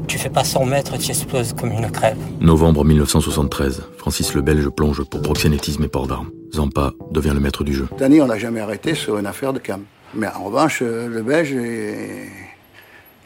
tu 0.06 0.18
fais 0.18 0.30
pas 0.30 0.44
100 0.44 0.66
mètres, 0.66 0.96
tu 0.98 1.10
exploses 1.10 1.52
comme 1.52 1.72
une 1.72 1.90
crève. 1.90 2.18
Novembre 2.40 2.84
1973, 2.84 3.82
Francis 3.98 4.34
le 4.34 4.42
Belge 4.42 4.68
plonge 4.68 5.02
pour 5.04 5.22
proxénétisme 5.22 5.84
et 5.84 5.88
port 5.88 6.06
d'armes. 6.06 6.30
Zampa 6.54 6.92
devient 7.10 7.32
le 7.34 7.40
maître 7.40 7.64
du 7.64 7.74
jeu. 7.74 7.88
Danny, 7.98 8.20
on 8.20 8.26
l'a 8.26 8.38
jamais 8.38 8.60
arrêté 8.60 8.94
sur 8.94 9.18
une 9.18 9.26
affaire 9.26 9.52
de 9.52 9.58
cam. 9.58 9.82
Mais 10.14 10.28
en 10.28 10.44
revanche, 10.44 10.80
euh, 10.82 11.08
le 11.08 11.22
Belge, 11.22 11.54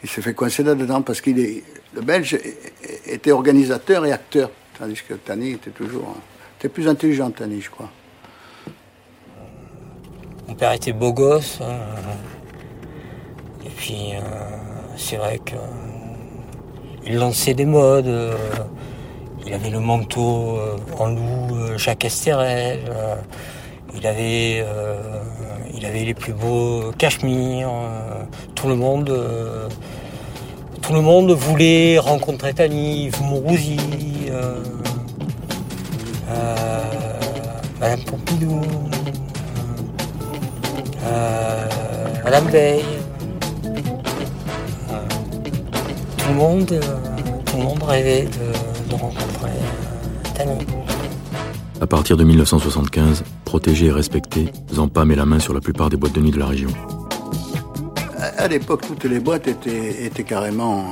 il 0.03 0.09
s'est 0.09 0.21
fait 0.21 0.33
coincer 0.33 0.63
là-dedans 0.63 1.01
parce 1.01 1.21
qu'il 1.21 1.39
est. 1.39 1.63
Le 1.93 2.01
Belge 2.01 2.39
était 3.05 3.31
organisateur 3.31 4.05
et 4.05 4.11
acteur, 4.11 4.49
tandis 4.79 5.01
que 5.07 5.13
Tani 5.13 5.51
était 5.51 5.71
toujours. 5.71 6.15
était 6.57 6.69
plus 6.69 6.87
intelligent, 6.87 7.29
Tani, 7.31 7.61
je 7.61 7.69
crois. 7.69 7.89
Mon 10.47 10.55
père 10.55 10.71
était 10.71 10.93
beau 10.93 11.13
gosse. 11.13 11.59
Hein. 11.61 11.79
Et 13.65 13.69
puis, 13.69 14.13
euh, 14.13 14.19
c'est 14.97 15.17
vrai 15.17 15.39
que 15.39 15.55
il 17.05 17.15
lançait 17.15 17.53
des 17.53 17.65
modes. 17.65 18.07
Euh, 18.07 18.35
il 19.45 19.53
avait 19.53 19.69
le 19.69 19.79
manteau 19.79 20.57
euh, 20.57 20.77
en 20.99 21.07
loup 21.07 21.55
euh, 21.55 21.77
Jacques 21.77 22.05
Esterel. 22.05 22.79
il 23.95 24.07
avait, 24.07 24.63
il 25.73 25.85
avait 25.85 26.05
les 26.05 26.13
plus 26.13 26.33
beaux 26.33 26.91
cachemires. 26.97 27.71
tout 28.55 28.69
le 28.69 28.75
monde, 28.75 29.11
tout 30.81 30.93
le 30.93 31.01
monde 31.01 31.31
voulait 31.31 31.99
rencontrer 31.99 32.53
Tani, 32.53 33.05
Yves 33.05 33.21
Madame 37.79 38.03
Pompidou, 38.05 38.61
Madame 42.23 42.47
Veil. 42.47 43.00
Le 46.31 46.37
monde, 46.37 46.71
euh, 46.71 46.81
tout 47.45 47.57
le 47.57 47.63
monde 47.63 47.83
rêvait 47.83 48.23
de, 48.89 48.95
rencontrer 48.95 49.49
euh, 49.49 50.37
Tani. 50.37 50.65
À 51.79 51.87
partir 51.87 52.15
de 52.15 52.23
1975, 52.23 53.23
protégé 53.43 53.87
et 53.87 53.91
respecté, 53.91 54.51
Zampa 54.73 55.03
met 55.05 55.15
la 55.15 55.25
main 55.25 55.39
sur 55.39 55.53
la 55.53 55.61
plupart 55.61 55.89
des 55.89 55.97
boîtes 55.97 56.13
de 56.13 56.21
nuit 56.21 56.31
de 56.31 56.39
la 56.39 56.45
région. 56.45 56.69
À 58.37 58.47
l'époque, 58.47 58.81
toutes 58.87 59.03
les 59.05 59.19
boîtes 59.19 59.47
étaient, 59.47 60.05
étaient 60.05 60.23
carrément 60.23 60.79
euh, 60.79 60.83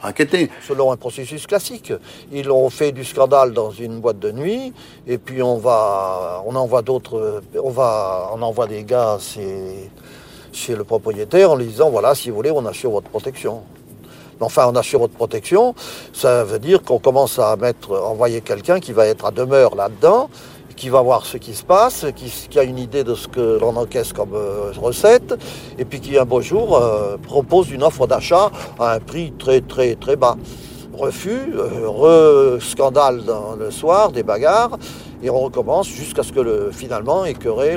raquettées. 0.00 0.50
Selon 0.66 0.92
un 0.92 0.96
processus 0.96 1.46
classique, 1.46 1.92
ils 2.32 2.50
ont 2.50 2.70
fait 2.70 2.92
du 2.92 3.04
scandale 3.04 3.52
dans 3.52 3.70
une 3.70 4.00
boîte 4.00 4.18
de 4.18 4.32
nuit, 4.32 4.72
et 5.06 5.18
puis 5.18 5.42
on 5.42 5.58
va, 5.58 6.42
on 6.46 6.54
envoie 6.54 6.82
d'autres, 6.82 7.42
on 7.62 7.70
va, 7.70 8.30
on 8.34 8.40
envoie 8.40 8.66
des 8.66 8.84
gars 8.84 9.18
chez 10.52 10.74
le 10.74 10.84
propriétaire 10.84 11.50
en 11.50 11.56
lui 11.56 11.66
disant 11.66 11.90
voilà, 11.90 12.14
si 12.14 12.30
vous 12.30 12.36
voulez, 12.36 12.50
on 12.50 12.64
assure 12.66 12.92
votre 12.92 13.10
protection. 13.10 13.62
Enfin, 14.40 14.66
on 14.68 14.76
assure 14.76 15.00
votre 15.00 15.14
protection. 15.14 15.74
Ça 16.12 16.44
veut 16.44 16.58
dire 16.58 16.82
qu'on 16.82 16.98
commence 16.98 17.38
à 17.38 17.56
envoyer 17.90 18.40
quelqu'un 18.40 18.80
qui 18.80 18.92
va 18.92 19.06
être 19.06 19.26
à 19.26 19.30
demeure 19.30 19.74
là-dedans, 19.74 20.30
qui 20.80 20.88
va 20.88 21.02
voir 21.02 21.26
ce 21.26 21.36
qui 21.36 21.52
se 21.52 21.62
passe, 21.62 22.06
qui, 22.16 22.58
a 22.58 22.62
une 22.62 22.78
idée 22.78 23.04
de 23.04 23.14
ce 23.14 23.28
que 23.28 23.58
l'on 23.60 23.76
encaisse 23.76 24.14
comme 24.14 24.32
euh, 24.34 24.72
recette, 24.80 25.34
et 25.78 25.84
puis 25.84 26.00
qui 26.00 26.16
un 26.16 26.24
beau 26.24 26.40
jour 26.40 26.78
euh, 26.78 27.18
propose 27.18 27.70
une 27.70 27.82
offre 27.82 28.06
d'achat 28.06 28.50
à 28.78 28.94
un 28.94 28.98
prix 28.98 29.30
très 29.38 29.60
très 29.60 29.94
très 29.94 30.16
bas. 30.16 30.36
Refus, 30.96 31.52
euh, 31.54 32.56
re-scandale 32.56 33.24
dans 33.24 33.56
le 33.56 33.70
soir, 33.70 34.10
des 34.10 34.22
bagarres, 34.22 34.78
et 35.22 35.28
on 35.28 35.40
recommence 35.40 35.86
jusqu'à 35.86 36.22
ce 36.22 36.32
que 36.32 36.40
le, 36.40 36.70
finalement 36.72 37.26
écœuré, 37.26 37.76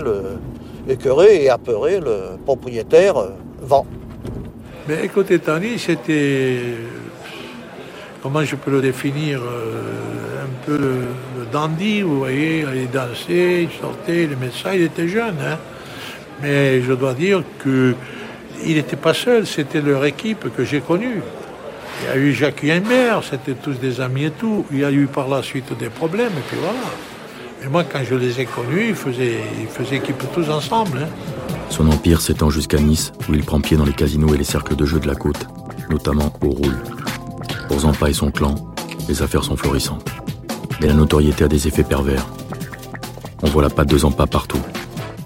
écœuré 0.87 1.43
et 1.43 1.49
apeuré 1.49 1.99
le 1.99 2.37
propriétaire 2.45 3.15
vend. 3.61 3.85
Mais 4.87 5.05
écoutez, 5.05 5.39
Tani, 5.39 5.79
c'était. 5.79 6.59
Comment 8.21 8.43
je 8.43 8.55
peux 8.55 8.71
le 8.71 8.81
définir 8.81 9.41
euh, 9.41 10.43
Un 10.43 10.65
peu 10.65 10.79
dandy, 11.51 12.01
vous 12.01 12.19
voyez, 12.19 12.65
il 12.75 12.89
dansait, 12.89 13.63
il 13.63 13.69
sortait, 13.79 14.27
le 14.27 14.35
médecin, 14.35 14.71
il 14.73 14.83
était 14.83 15.07
jeune. 15.07 15.35
Hein. 15.41 15.57
Mais 16.41 16.81
je 16.81 16.93
dois 16.93 17.13
dire 17.13 17.43
qu'il 17.61 17.95
n'était 18.75 18.95
pas 18.95 19.13
seul, 19.13 19.45
c'était 19.45 19.81
leur 19.81 20.03
équipe 20.05 20.53
que 20.55 20.63
j'ai 20.65 20.81
connue. 20.81 21.21
Il 22.01 22.07
y 22.07 22.11
a 22.11 22.17
eu 22.17 22.33
Jacques 22.33 22.63
Imbert, 22.63 23.23
c'était 23.23 23.53
tous 23.53 23.79
des 23.79 24.01
amis 24.01 24.25
et 24.25 24.31
tout. 24.31 24.65
Il 24.71 24.79
y 24.79 24.85
a 24.85 24.91
eu 24.91 25.05
par 25.07 25.29
la 25.29 25.41
suite 25.41 25.77
des 25.77 25.89
problèmes, 25.89 26.33
et 26.37 26.43
puis 26.47 26.57
voilà. 26.59 26.87
Et 27.63 27.67
moi, 27.67 27.85
quand 27.89 28.03
je 28.03 28.15
les 28.15 28.41
ai 28.41 28.45
connus, 28.45 28.89
ils 28.89 28.95
faisaient, 28.95 29.39
ils 29.61 29.67
faisaient 29.67 29.97
équipe 29.97 30.23
tous 30.33 30.49
ensemble. 30.49 30.99
Hein. 31.03 31.62
Son 31.73 31.87
empire 31.87 32.21
s'étend 32.21 32.51
jusqu'à 32.51 32.77
Nice, 32.77 33.11
où 33.27 33.33
il 33.33 33.43
prend 33.43 33.59
pied 33.59 33.75
dans 33.75 33.83
les 33.83 33.93
casinos 33.93 34.35
et 34.35 34.37
les 34.37 34.43
cercles 34.43 34.75
de 34.75 34.85
jeu 34.85 34.99
de 34.99 35.07
la 35.07 35.15
côte, 35.15 35.47
notamment 35.89 36.31
au 36.43 36.51
Roule. 36.51 36.77
Pour 37.67 37.79
Zampa 37.79 38.11
et 38.11 38.13
son 38.13 38.29
clan, 38.29 38.53
les 39.09 39.23
affaires 39.23 39.43
sont 39.43 39.57
florissantes. 39.57 40.07
Mais 40.79 40.85
la 40.85 40.93
notoriété 40.93 41.45
a 41.45 41.47
des 41.47 41.67
effets 41.67 41.83
pervers. 41.83 42.27
On 43.41 43.47
voit 43.47 43.63
la 43.63 43.71
patte 43.71 43.89
de 43.89 43.97
Zampa 43.97 44.27
partout, 44.27 44.61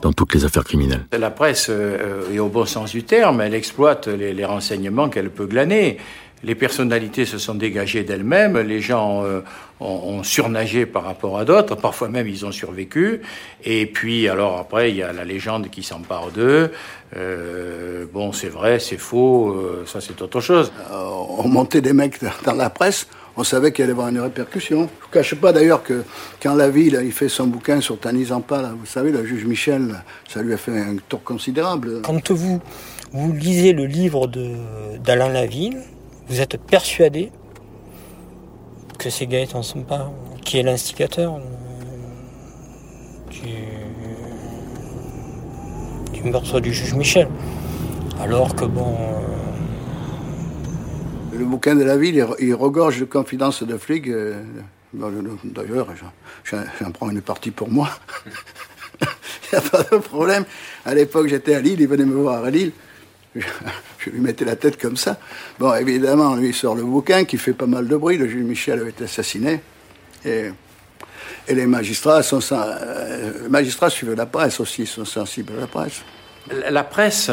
dans 0.02 0.14
toutes 0.14 0.34
les 0.36 0.46
affaires 0.46 0.64
criminelles. 0.64 1.06
La 1.12 1.32
presse 1.32 1.68
euh, 1.70 2.34
est 2.34 2.40
au 2.40 2.48
bon 2.48 2.66
sens 2.66 2.92
du 2.92 3.04
terme, 3.04 3.42
elle 3.42 3.54
exploite 3.54 4.08
les 4.08 4.46
renseignements 4.46 5.10
qu'elle 5.10 5.32
peut 5.32 5.48
glaner 5.48 5.98
les 6.44 6.56
personnalités 6.56 7.26
se 7.26 7.38
sont 7.38 7.56
dégagées 7.56 8.04
d'elles-mêmes, 8.04 8.58
les 8.60 8.80
gens 8.80 9.24
euh, 9.24 9.42
ont, 9.80 10.24
surnagé 10.24 10.86
par 10.86 11.04
rapport 11.04 11.38
à 11.38 11.46
d'autres, 11.46 11.76
parfois 11.76 12.10
même 12.10 12.28
ils 12.28 12.46
ont 12.46 12.52
survécu, 12.52 13.22
et 13.64 13.86
puis 13.86 14.30
alors 14.30 14.58
après 14.58 14.92
il 14.92 14.98
y 14.98 15.04
a 15.04 15.14
la 15.14 15.26
légende 15.26 15.70
qui 15.70 15.84
s'empare 15.84 16.32
d'eux, 16.32 16.72
euh, 17.16 18.06
bon 18.14 18.32
c'est 18.32 18.50
vrai, 18.50 18.80
c'est 18.80 18.98
faux, 18.98 19.50
euh, 19.50 19.84
ça 19.86 20.00
c'est 20.02 20.22
autre 20.22 20.42
chose. 20.42 20.72
on 20.92 21.48
montait 21.48 21.82
des 21.82 21.94
mecs 21.94 22.20
dans 22.46 22.54
la 22.54 22.70
presse, 22.70 23.08
on 23.36 23.44
savait 23.44 23.72
qu'il 23.72 23.84
allait 23.84 23.92
y 23.92 23.94
avoir 23.94 24.08
une 24.08 24.20
répercussion. 24.20 24.90
Je 25.00 25.08
ne 25.08 25.12
cache 25.14 25.36
pas 25.36 25.54
d'ailleurs 25.54 25.84
que 25.84 26.04
quand 26.42 26.56
la 26.56 26.70
ville 26.70 27.00
il 27.04 27.12
fait 27.12 27.30
son 27.30 27.46
bouquin 27.46 27.82
sur 27.82 28.00
Tanis 28.00 28.26
Zampa, 28.26 28.74
vous 28.78 28.88
savez, 28.88 29.12
le 29.12 29.24
juge 29.26 29.46
Michel, 29.46 30.04
ça 30.28 30.42
lui 30.42 30.54
a 30.54 30.58
fait 30.58 30.72
un 30.72 30.98
tour 31.08 31.24
considérable. 31.24 32.02
Quand 32.02 32.32
vous, 32.32 32.60
vous 33.12 33.34
lisez 33.34 33.74
le 33.74 33.86
livre 33.86 34.26
d'Alain 34.26 35.30
Laville, 35.30 35.78
vous 36.30 36.42
êtes 36.42 36.58
persuadé 36.58 37.32
que 39.00 39.10
c'est 39.10 39.28
Gaëtan 39.28 39.64
Sampa 39.64 40.12
qui 40.44 40.58
est 40.58 40.64
l'instigateur 40.64 41.36
euh, 41.36 41.40
du, 46.14 46.24
meurtre 46.24 46.60
du 46.60 46.74
juge 46.74 46.96
Michel. 46.96 47.30
Alors 48.20 48.56
que 48.56 48.66
bon. 48.66 48.98
Euh, 51.34 51.38
Le 51.38 51.46
bouquin 51.46 51.76
de 51.76 51.84
la 51.84 51.98
ville, 51.98 52.26
il 52.40 52.56
regorge 52.56 53.00
de 53.00 53.06
confidences 53.06 53.64
de 53.64 53.78
flics. 53.78 54.08
Euh, 54.08 54.44
d'ailleurs, 54.94 55.88
j'en 56.44 56.92
prends 56.92 57.10
une 57.10 57.22
partie 57.22 57.52
pour 57.52 57.70
moi. 57.70 57.90
Il 59.02 59.60
n'y 59.60 59.66
a 59.66 59.70
pas 59.70 59.84
de 59.84 59.98
problème. 59.98 60.46
À 60.86 60.94
l'époque, 60.94 61.28
j'étais 61.28 61.56
à 61.56 61.62
Lille, 61.62 61.80
il 61.80 61.88
venait 61.88 62.06
me 62.06 62.16
voir 62.16 62.44
à 62.44 62.50
Lille 62.50 62.72
je 64.00 64.10
lui 64.10 64.20
mettais 64.20 64.46
la 64.46 64.56
tête 64.56 64.80
comme 64.80 64.98
ça. 64.98 65.18
Bon, 65.60 65.74
évidemment, 65.74 66.36
lui 66.36 66.54
sort 66.54 66.76
le 66.76 66.84
bouquin 66.84 67.26
qui 67.26 67.38
fait 67.38 67.54
pas 67.54 67.66
mal 67.66 67.88
de 67.88 67.96
bruit. 67.96 68.18
Le 68.18 68.28
juge 68.28 68.44
Michel 68.44 68.80
avait 68.80 68.92
été 68.92 69.04
assassiné. 69.06 69.62
Et. 70.26 70.30
Euh, 70.30 70.52
les 71.50 71.66
magistrats 71.66 72.22
suivent 73.90 74.14
la 74.14 74.26
presse 74.26 74.60
aussi, 74.60 74.86
sont 74.86 75.06
sensibles 75.06 75.54
à 75.58 75.62
la 75.62 75.68
presse. 75.68 76.02
La 76.70 76.84
presse 76.84 77.32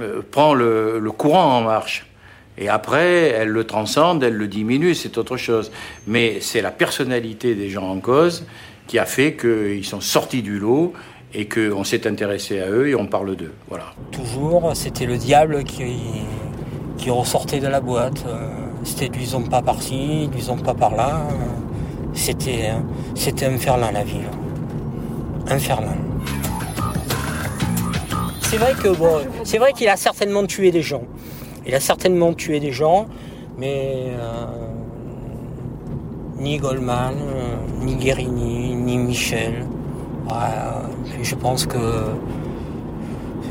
euh, 0.00 0.22
prend 0.30 0.54
le, 0.54 1.00
courant 1.16 1.58
en 1.58 1.62
marche. 1.62 2.06
Et 2.58 2.68
après, 2.68 3.28
elle 3.28 3.48
le 3.48 3.64
transcende, 3.64 4.22
elle 4.22 4.34
le 4.34 4.48
diminue, 4.48 4.94
c'est 4.94 5.18
autre 5.18 5.36
chose. 5.36 5.70
Mais 6.06 6.38
c'est 6.40 6.62
la 6.62 6.70
personnalité 6.70 7.54
des 7.54 7.68
gens 7.68 7.88
en 7.88 8.00
cause 8.00 8.44
qui 8.86 8.98
a 8.98 9.04
fait 9.04 9.34
qu'ils 9.34 9.84
sont 9.84 10.00
sortis 10.00 10.42
du 10.42 10.58
lot 10.58 10.92
et 11.36 11.46
qu'on 11.46 11.84
s'est 11.84 12.06
intéressé 12.06 12.60
à 12.60 12.70
eux 12.70 12.88
et 12.88 12.94
on 12.94 13.06
parle 13.06 13.36
d'eux. 13.36 13.52
Voilà. 13.68 13.92
Toujours, 14.10 14.70
c'était 14.74 15.04
le 15.04 15.18
diable 15.18 15.64
qui, 15.64 15.84
qui 16.96 17.10
ressortait 17.10 17.60
de 17.60 17.68
la 17.68 17.80
boîte. 17.80 18.24
C'était 18.84 19.10
du 19.10 19.26
pas 19.50 19.60
par-ci, 19.60 20.28
du 20.28 20.42
pas 20.64 20.72
par-là. 20.74 21.28
C'était, 22.14 22.70
c'était 23.14 23.46
infernal 23.46 23.92
la 23.92 24.02
vie. 24.02 24.22
Infernal. 25.50 25.98
C'est 28.40 28.56
vrai 28.56 28.72
que 28.72 28.88
bon, 28.88 29.18
c'est 29.44 29.58
vrai 29.58 29.74
qu'il 29.74 29.88
a 29.88 29.96
certainement 29.96 30.46
tué 30.46 30.70
des 30.70 30.82
gens. 30.82 31.02
Il 31.66 31.74
a 31.74 31.80
certainement 31.80 32.32
tué 32.32 32.60
des 32.60 32.72
gens, 32.72 33.08
mais 33.58 34.06
euh, 34.08 34.46
ni 36.38 36.56
Goldman, 36.56 37.16
euh, 37.18 37.56
ni 37.84 37.96
Guérini, 37.96 38.74
ni 38.74 38.96
Michel. 38.96 39.66
Je 41.22 41.34
pense 41.34 41.66
que 41.66 41.78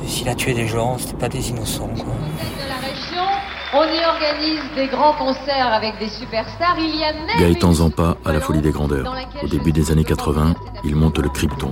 s'il 0.08 0.29
a 0.29 0.36
tué 0.36 0.53
des 0.53 0.67
gens, 0.67 0.98
c'était 0.98 1.17
pas 1.17 1.29
des 1.29 1.50
innocents. 1.50 1.89
On 3.77 3.84
y 3.84 4.05
organise 4.05 4.62
des 4.75 4.88
grands 4.88 5.13
concerts 5.13 5.74
avec 5.74 6.00
des 6.00 6.08
superstars. 6.08 6.77
Il 6.79 6.96
y 6.96 7.03
a 7.03 7.12
même 7.12 7.38
Gaëtan 7.38 7.74
Zampa 7.74 8.15
à 8.24 8.32
la 8.32 8.39
folie 8.39 8.62
des 8.62 8.72
grandeurs. 8.72 9.13
Au 9.44 9.48
début 9.48 9.74
des 9.74 9.91
années 9.91 10.05
80, 10.05 10.55
il 10.86 10.96
monte 10.96 11.17
le 11.17 11.27
Krypton, 11.27 11.72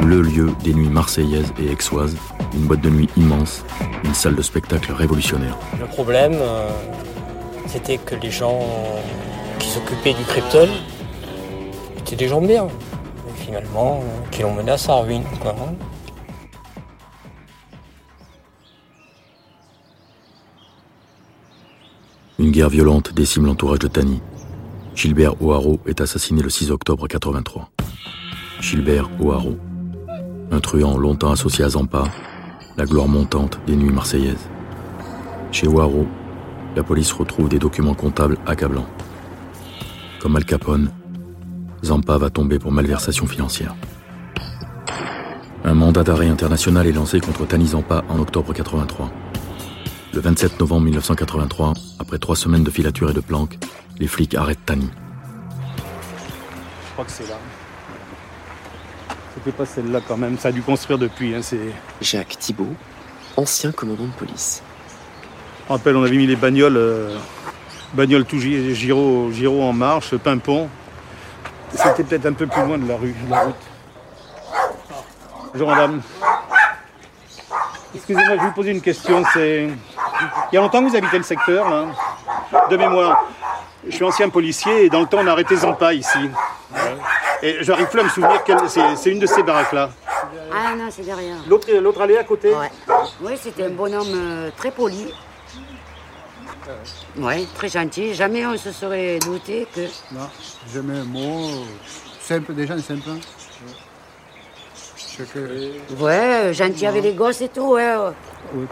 le 0.00 0.20
lieu 0.20 0.50
des 0.64 0.74
nuits 0.74 0.88
marseillaises 0.88 1.52
et 1.62 1.70
aixoises, 1.70 2.16
une 2.54 2.62
boîte 2.62 2.80
de 2.80 2.90
nuit 2.90 3.08
immense, 3.16 3.64
une 4.02 4.14
salle 4.14 4.34
de 4.34 4.42
spectacle 4.42 4.90
révolutionnaire. 4.92 5.56
Le 5.78 5.86
problème, 5.86 6.34
euh, 6.34 6.68
c'était 7.66 7.98
que 7.98 8.16
les 8.16 8.32
gens 8.32 8.60
qui 9.60 9.68
s'occupaient 9.68 10.14
du 10.14 10.24
Krypton 10.24 10.68
étaient 11.98 12.16
des 12.16 12.26
gens 12.28 12.40
bien. 12.40 12.66
Finalement, 13.44 14.00
euh, 14.02 14.30
qui 14.30 14.42
l'ont 14.42 14.54
mené 14.54 14.72
à 14.72 14.94
ruine. 14.94 15.22
Une 22.38 22.50
guerre 22.50 22.68
violente 22.68 23.12
décime 23.14 23.46
l'entourage 23.46 23.78
de 23.78 23.88
Tani. 23.88 24.20
Gilbert 24.94 25.40
O'Haraud 25.42 25.80
est 25.86 26.00
assassiné 26.00 26.42
le 26.42 26.50
6 26.50 26.70
octobre 26.70 27.06
83. 27.06 27.70
Gilbert 28.60 29.08
O'Haraud, 29.20 29.58
un 30.50 30.60
truand 30.60 30.96
longtemps 30.98 31.30
associé 31.30 31.64
à 31.64 31.68
Zampa, 31.68 32.04
la 32.76 32.84
gloire 32.86 33.08
montante 33.08 33.60
des 33.66 33.76
nuits 33.76 33.92
marseillaises. 33.92 34.48
Chez 35.52 35.68
O'Haraud, 35.68 36.06
la 36.76 36.82
police 36.82 37.12
retrouve 37.12 37.48
des 37.48 37.58
documents 37.58 37.94
comptables 37.94 38.38
accablants. 38.46 38.88
Comme 40.20 40.36
Al 40.36 40.44
Capone, 40.44 40.90
Zampa 41.84 42.16
va 42.16 42.30
tomber 42.30 42.58
pour 42.58 42.72
malversation 42.72 43.26
financière. 43.26 43.76
Un 45.64 45.74
mandat 45.74 46.02
d'arrêt 46.02 46.28
international 46.28 46.86
est 46.86 46.92
lancé 46.92 47.20
contre 47.20 47.46
Tani 47.46 47.66
Zampa 47.68 48.02
en 48.08 48.18
octobre 48.18 48.54
83. 48.54 49.10
Le 50.14 50.20
27 50.20 50.60
novembre 50.60 50.84
1983, 50.84 51.74
après 51.98 52.18
trois 52.18 52.36
semaines 52.36 52.64
de 52.64 52.70
filature 52.70 53.10
et 53.10 53.12
de 53.12 53.20
planques, 53.20 53.58
les 53.98 54.06
flics 54.06 54.34
arrêtent 54.34 54.64
Tani. 54.64 54.88
Je 56.86 56.92
crois 56.92 57.04
que 57.04 57.10
c'est 57.10 57.28
là. 57.28 57.36
C'était 59.34 59.52
pas 59.52 59.66
celle-là 59.66 60.00
quand 60.08 60.16
même, 60.16 60.38
ça 60.38 60.48
a 60.48 60.52
dû 60.52 60.62
construire 60.62 60.98
depuis. 60.98 61.34
Hein, 61.34 61.40
Jacques 62.00 62.38
Thibault, 62.38 62.74
ancien 63.36 63.72
commandant 63.72 64.04
de 64.04 64.12
police. 64.12 64.62
Je 65.58 65.72
me 65.72 65.76
rappelle, 65.76 65.96
on 65.96 66.02
avait 66.02 66.16
mis 66.16 66.26
les 66.26 66.36
bagnoles, 66.36 66.78
euh, 66.78 67.18
bagnoles 67.92 68.24
tout 68.24 68.38
giro, 68.38 69.30
giro 69.32 69.62
en 69.62 69.74
marche, 69.74 70.16
pimpon. 70.16 70.70
C'était 71.74 72.04
peut-être 72.04 72.26
un 72.26 72.32
peu 72.32 72.46
plus 72.46 72.62
loin 72.62 72.78
de 72.78 72.88
la 72.88 72.96
rue, 72.96 73.14
de 73.26 73.30
la 73.30 73.40
route. 73.40 73.54
Bonjour 75.52 75.68
madame. 75.68 76.02
Excusez-moi, 77.94 78.34
je 78.36 78.40
vais 78.40 78.46
vous 78.46 78.52
poser 78.52 78.70
une 78.70 78.80
question. 78.80 79.22
C'est 79.32 79.68
il 80.52 80.54
y 80.54 80.58
a 80.58 80.60
longtemps 80.60 80.82
que 80.82 80.88
vous 80.88 80.96
habitez 80.96 81.18
le 81.18 81.24
secteur, 81.24 81.68
là 81.68 81.86
De 82.70 82.76
mémoire. 82.76 83.24
Je 83.86 83.94
suis 83.94 84.04
ancien 84.04 84.28
policier 84.28 84.86
et 84.86 84.88
dans 84.88 85.00
le 85.00 85.06
temps, 85.06 85.18
on 85.20 85.26
a 85.26 85.32
arrêté 85.32 85.56
Zampa 85.56 85.92
ici. 85.92 86.30
Et 87.42 87.58
j'arrive 87.60 87.88
plus 87.88 88.00
à 88.00 88.04
me 88.04 88.08
souvenir 88.08 88.42
que 88.44 88.52
c'est 88.68 89.10
une 89.10 89.18
de 89.18 89.26
ces 89.26 89.42
baraques-là. 89.42 89.90
Ah 90.52 90.74
non, 90.76 90.86
c'est 90.90 91.02
derrière. 91.04 91.36
L'autre, 91.48 91.70
l'autre 91.72 92.00
allée 92.00 92.16
à 92.16 92.24
côté 92.24 92.52
Oui, 93.20 93.32
c'était 93.40 93.64
un 93.64 93.70
bonhomme 93.70 94.06
euh, 94.14 94.50
très 94.56 94.70
poli. 94.70 95.12
Oui, 97.16 97.46
très 97.54 97.68
gentil. 97.68 98.14
Jamais 98.14 98.46
on 98.46 98.56
se 98.56 98.72
serait 98.72 99.18
douté 99.18 99.66
que. 99.74 99.82
Non, 100.12 100.28
jamais 100.72 100.98
un 100.98 101.04
mot. 101.04 101.64
Simple, 102.20 102.54
des 102.54 102.66
gens 102.66 102.78
simples. 102.78 103.10
Ouais, 106.00 106.52
gentil 106.52 106.86
avec 106.86 107.02
les 107.02 107.12
gosses 107.12 107.40
et 107.40 107.48
tout, 107.48 107.74
ouais. 107.74 107.94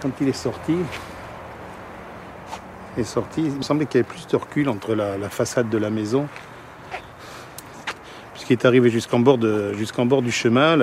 quand 0.00 0.10
il 0.20 0.28
est 0.28 0.32
sorti, 0.32 0.74
est 2.96 3.04
sorti, 3.04 3.42
il 3.42 3.52
me 3.52 3.62
semblait 3.62 3.86
qu'il 3.86 4.00
y 4.00 4.04
avait 4.04 4.08
plus 4.08 4.26
de 4.26 4.36
recul 4.36 4.68
entre 4.68 4.94
la, 4.94 5.28
façade 5.28 5.68
de 5.68 5.78
la 5.78 5.90
maison. 5.90 6.26
Puisqu'il 8.34 8.54
est 8.54 8.64
arrivé 8.64 8.90
jusqu'en 8.90 9.20
bord, 9.20 9.38
bord 9.38 10.22
du 10.22 10.32
chemin, 10.32 10.78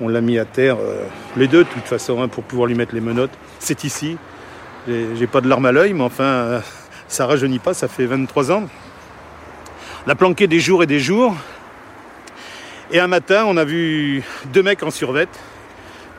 on 0.00 0.08
l'a 0.08 0.20
mis 0.20 0.38
à 0.38 0.44
terre, 0.44 0.76
euh, 0.80 1.06
les 1.36 1.46
deux 1.46 1.64
de 1.64 1.68
toute 1.68 1.86
façon, 1.86 2.20
hein, 2.20 2.28
pour 2.28 2.44
pouvoir 2.44 2.66
lui 2.66 2.74
mettre 2.74 2.94
les 2.94 3.00
menottes. 3.00 3.30
C'est 3.60 3.84
ici. 3.84 4.18
J'ai 4.88 5.26
pas 5.26 5.40
de 5.40 5.48
larmes 5.48 5.66
à 5.66 5.72
l'œil, 5.72 5.94
mais 5.94 6.04
enfin, 6.04 6.24
euh, 6.24 6.60
ça 7.08 7.26
rajeunit 7.26 7.58
pas, 7.58 7.74
ça 7.74 7.88
fait 7.88 8.06
23 8.06 8.52
ans. 8.52 8.68
On 10.06 10.10
a 10.10 10.14
planqué 10.14 10.46
des 10.46 10.60
jours 10.60 10.84
et 10.84 10.86
des 10.86 11.00
jours. 11.00 11.34
Et 12.92 13.00
un 13.00 13.08
matin, 13.08 13.46
on 13.48 13.56
a 13.56 13.64
vu 13.64 14.22
deux 14.52 14.62
mecs 14.62 14.84
en 14.84 14.92
survette 14.92 15.40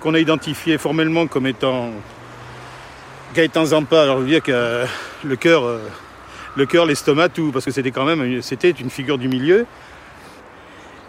qu'on 0.01 0.13
a 0.15 0.19
identifiés 0.19 0.77
formellement 0.77 1.27
comme 1.27 1.47
étant 1.47 1.91
Gaëtan 3.33 3.67
Zampa, 3.67 4.01
alors 4.01 4.17
je 4.17 4.23
veux 4.23 4.27
dire 4.27 4.43
que 4.43 4.51
euh, 4.51 4.85
le 5.23 5.37
cœur, 5.37 5.63
euh, 5.63 5.79
le 6.57 6.65
cœur, 6.65 6.85
l'estomac, 6.85 7.29
tout, 7.29 7.51
parce 7.53 7.63
que 7.63 7.71
c'était 7.71 7.91
quand 7.91 8.03
même, 8.03 8.41
c'était 8.41 8.71
une 8.71 8.89
figure 8.89 9.17
du 9.17 9.29
milieu. 9.29 9.65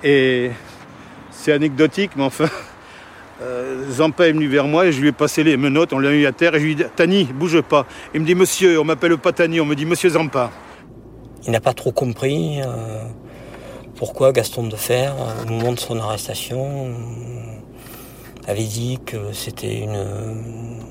Et 0.05 0.53
c'est 1.33 1.53
anecdotique, 1.53 2.12
mais 2.14 2.23
enfin, 2.23 2.47
euh, 3.40 3.90
Zampa 3.90 4.29
est 4.29 4.33
venu 4.33 4.48
vers 4.48 4.66
moi 4.66 4.87
et 4.87 4.92
je 4.92 5.01
lui 5.01 5.09
ai 5.09 5.12
passé 5.12 5.44
les 5.44 5.57
menottes, 5.57 5.92
on 5.92 5.98
l'a 5.98 6.11
mis 6.11 6.27
à 6.27 6.33
terre 6.33 6.55
et 6.55 6.61
je 6.61 6.64
lui 6.64 6.72
ai 6.72 6.74
dit 6.74 6.85
Tani, 6.96 7.24
bouge 7.24 7.61
pas. 7.62 7.87
Il 8.14 8.20
me 8.20 8.27
dit 8.27 8.35
Monsieur, 8.35 8.81
on 8.81 8.85
m'appelle 8.85 9.16
pas 9.18 9.33
Tani, 9.33 9.61
on 9.61 9.66
me 9.66 9.74
dit 9.74 9.87
Monsieur 9.87 10.11
Zampa. 10.11 10.51
Il 11.46 11.53
n'a 11.53 11.61
pas 11.61 11.72
trop 11.72 11.92
compris 11.92 12.61
pourquoi 13.98 14.33
Gaston 14.33 14.68
de 14.68 14.77
Fer, 14.77 15.14
au 15.42 15.51
moment 15.51 15.72
de 15.72 15.81
son 15.81 15.98
arrestation, 15.98 16.94
avait 18.46 18.62
dit 18.64 19.01
que 19.05 19.33
c'était 19.33 19.81
une 19.81 20.85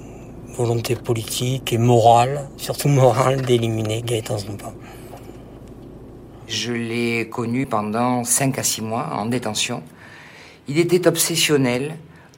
volonté 0.57 0.95
politique 0.95 1.71
et 1.71 1.77
morale, 1.77 2.49
surtout 2.57 2.89
morale, 2.89 3.43
d'éliminer 3.43 4.01
Gaëtan 4.01 4.39
Zampa. 4.39 4.73
Je 6.47 6.73
l'ai 6.73 7.29
connu 7.29 7.65
pendant 7.65 8.25
5 8.25 8.59
à 8.59 8.63
6 8.63 8.81
mois 8.81 9.09
en 9.13 9.25
détention. 9.25 9.83
Il 10.67 10.77
était 10.77 11.07
obsessionnel, 11.07 11.95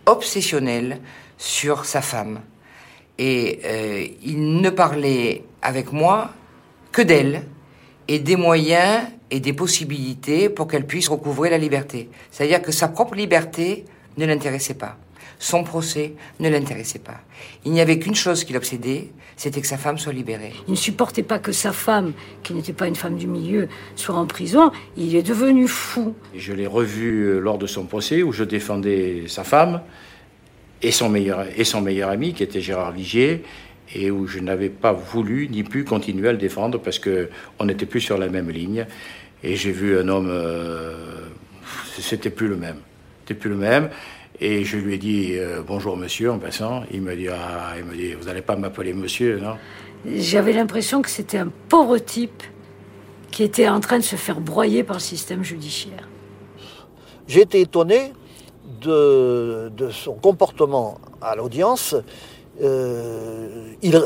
obsessionnel 0.09 0.99
sur 1.37 1.85
sa 1.85 2.01
femme. 2.01 2.41
Et 3.17 3.59
euh, 3.65 4.07
il 4.23 4.61
ne 4.61 4.69
parlait 4.69 5.43
avec 5.61 5.91
moi 5.91 6.31
que 6.91 7.01
d'elle 7.01 7.45
et 8.07 8.19
des 8.19 8.35
moyens 8.35 9.03
et 9.29 9.39
des 9.39 9.53
possibilités 9.53 10.49
pour 10.49 10.67
qu'elle 10.67 10.85
puisse 10.85 11.07
recouvrer 11.07 11.49
la 11.49 11.57
liberté. 11.57 12.09
C'est-à-dire 12.31 12.61
que 12.61 12.71
sa 12.71 12.87
propre 12.87 13.15
liberté 13.15 13.85
ne 14.17 14.25
l'intéressait 14.25 14.73
pas. 14.73 14.97
Son 15.41 15.63
procès 15.63 16.13
ne 16.41 16.49
l'intéressait 16.49 16.99
pas. 16.99 17.21
Il 17.63 17.71
n'y 17.71 17.80
avait 17.80 17.97
qu'une 17.97 18.13
chose 18.13 18.43
qui 18.43 18.52
l'obsédait, 18.52 19.08
c'était 19.38 19.62
que 19.62 19.67
sa 19.67 19.78
femme 19.78 19.97
soit 19.97 20.12
libérée. 20.12 20.52
Il 20.67 20.71
ne 20.71 20.75
supportait 20.75 21.23
pas 21.23 21.39
que 21.39 21.54
sa 21.54 21.71
femme, 21.71 22.12
qui 22.43 22.54
n'était 22.54 22.73
pas 22.73 22.88
une 22.88 22.95
femme 22.95 23.15
du 23.15 23.25
milieu, 23.25 23.69
soit 23.95 24.15
en 24.15 24.25
prison. 24.25 24.69
Il 24.97 25.15
est 25.15 25.23
devenu 25.23 25.69
fou. 25.69 26.13
Je 26.36 26.52
l'ai 26.52 26.67
revu 26.67 27.21
euh, 27.21 27.39
lors 27.39 27.58
de 27.58 27.67
son 27.67 27.86
procès 27.86 28.21
où 28.21 28.34
je 28.34 28.43
défendais 28.43 29.23
sa 29.28 29.45
femme 29.45 29.82
et 30.82 30.91
son 30.91 31.08
meilleur, 31.08 31.45
et 31.58 31.63
son 31.63 31.80
meilleur 31.80 32.10
ami, 32.10 32.34
qui 32.34 32.43
était 32.43 32.60
Gérard 32.60 32.91
Vigier, 32.91 33.43
et 33.95 34.12
où 34.12 34.28
je 34.28 34.39
n'avais 34.39 34.69
pas 34.69 34.91
voulu 34.91 35.47
ni 35.49 35.63
pu 35.63 35.86
continuer 35.86 36.28
à 36.28 36.32
le 36.34 36.38
défendre 36.38 36.80
parce 36.80 36.99
qu'on 36.99 37.65
n'était 37.65 37.86
plus 37.86 38.02
sur 38.02 38.17
la 38.17 38.28
même 38.28 38.49
ligne. 38.49 38.86
Et 39.41 39.56
j'ai 39.56 39.71
vu 39.71 39.97
un 39.97 40.10
homme, 40.10 40.30
euh, 40.30 41.28
c'était 41.97 42.30
plus 42.30 42.49
le 42.49 42.58
même. 42.58 42.78
C'était 43.21 43.39
plus 43.39 43.49
le 43.49 43.56
même. 43.56 43.89
Et 44.41 44.63
je 44.63 44.78
lui 44.78 44.95
ai 44.95 44.97
dit 44.97 45.34
euh, 45.34 45.62
bonjour 45.65 45.97
monsieur 45.97 46.32
en 46.32 46.39
passant. 46.39 46.84
Il 46.91 47.02
me 47.02 47.15
dit 47.15 47.28
ah, 47.28 47.73
il 47.78 47.84
me 47.84 47.93
dit 47.93 48.13
vous 48.13 48.25
n'allez 48.25 48.41
pas 48.41 48.56
m'appeler 48.56 48.93
monsieur, 48.93 49.39
non? 49.39 49.58
J'avais 50.06 50.54
l'impression 50.54 51.02
que 51.02 51.10
c'était 51.10 51.38
un 51.38 51.52
pauvre 51.67 51.97
type 51.97 52.43
qui 53.32 53.43
était 53.43 53.67
en 53.67 53.82
train 53.82 53.97
de 53.97 54.04
se 54.04 54.15
faire 54.15 54.39
broyer 54.39 54.84
par 54.84 54.95
le 54.95 55.02
système 55.02 55.43
judiciaire. 55.43 56.08
J'ai 57.28 57.41
été 57.41 57.60
étonné 57.60 58.13
de, 58.82 59.69
de, 59.75 59.89
son 59.89 60.13
comportement 60.13 60.99
à 61.21 61.36
l'audience. 61.36 61.95
euh, 62.62 63.73
il, 63.82 64.02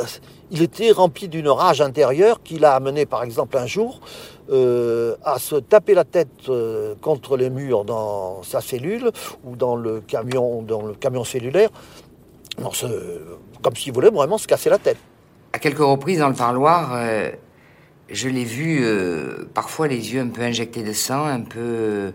il, 0.50 0.64
était 0.64 0.92
rempli 0.92 1.28
d'une 1.28 1.48
rage 1.48 1.80
intérieure 1.80 2.42
qui 2.44 2.58
l'a 2.58 2.74
amené, 2.74 3.06
par 3.06 3.24
exemple, 3.24 3.56
un 3.58 3.68
jour 3.68 4.02
euh, 4.50 5.16
à 5.24 5.40
se 5.40 5.56
taper 5.56 5.94
la 5.94 6.04
tête 6.04 6.50
euh, 6.50 6.96
contre 7.02 7.38
les 7.38 7.50
murs 7.50 7.86
dans 7.86 8.44
sa 8.44 8.60
cellule 8.60 9.10
ou 9.46 9.56
dans 9.56 9.78
le 9.78 10.02
camion, 10.02 10.62
dans 10.62 10.86
le 10.86 10.94
camion 10.94 11.24
cellulaire, 11.24 11.70
comme 13.62 13.76
s'il 13.76 13.94
voulait 13.94 14.10
vraiment 14.10 14.38
se 14.38 14.46
casser 14.46 14.70
la 14.70 14.80
tête. 14.80 14.98
À 15.54 15.60
quelques 15.60 15.80
reprises 15.80 16.20
dans 16.20 16.28
le 16.28 16.36
parloir, 16.36 16.92
euh, 16.94 17.32
je 18.10 18.28
l'ai 18.28 18.44
vu 18.44 18.86
parfois 19.54 19.88
les 19.88 20.14
yeux 20.14 20.20
un 20.20 20.28
peu 20.28 20.42
injectés 20.42 20.84
de 20.84 20.92
sang, 20.92 21.26
un 21.26 21.42
peu, 21.42 22.12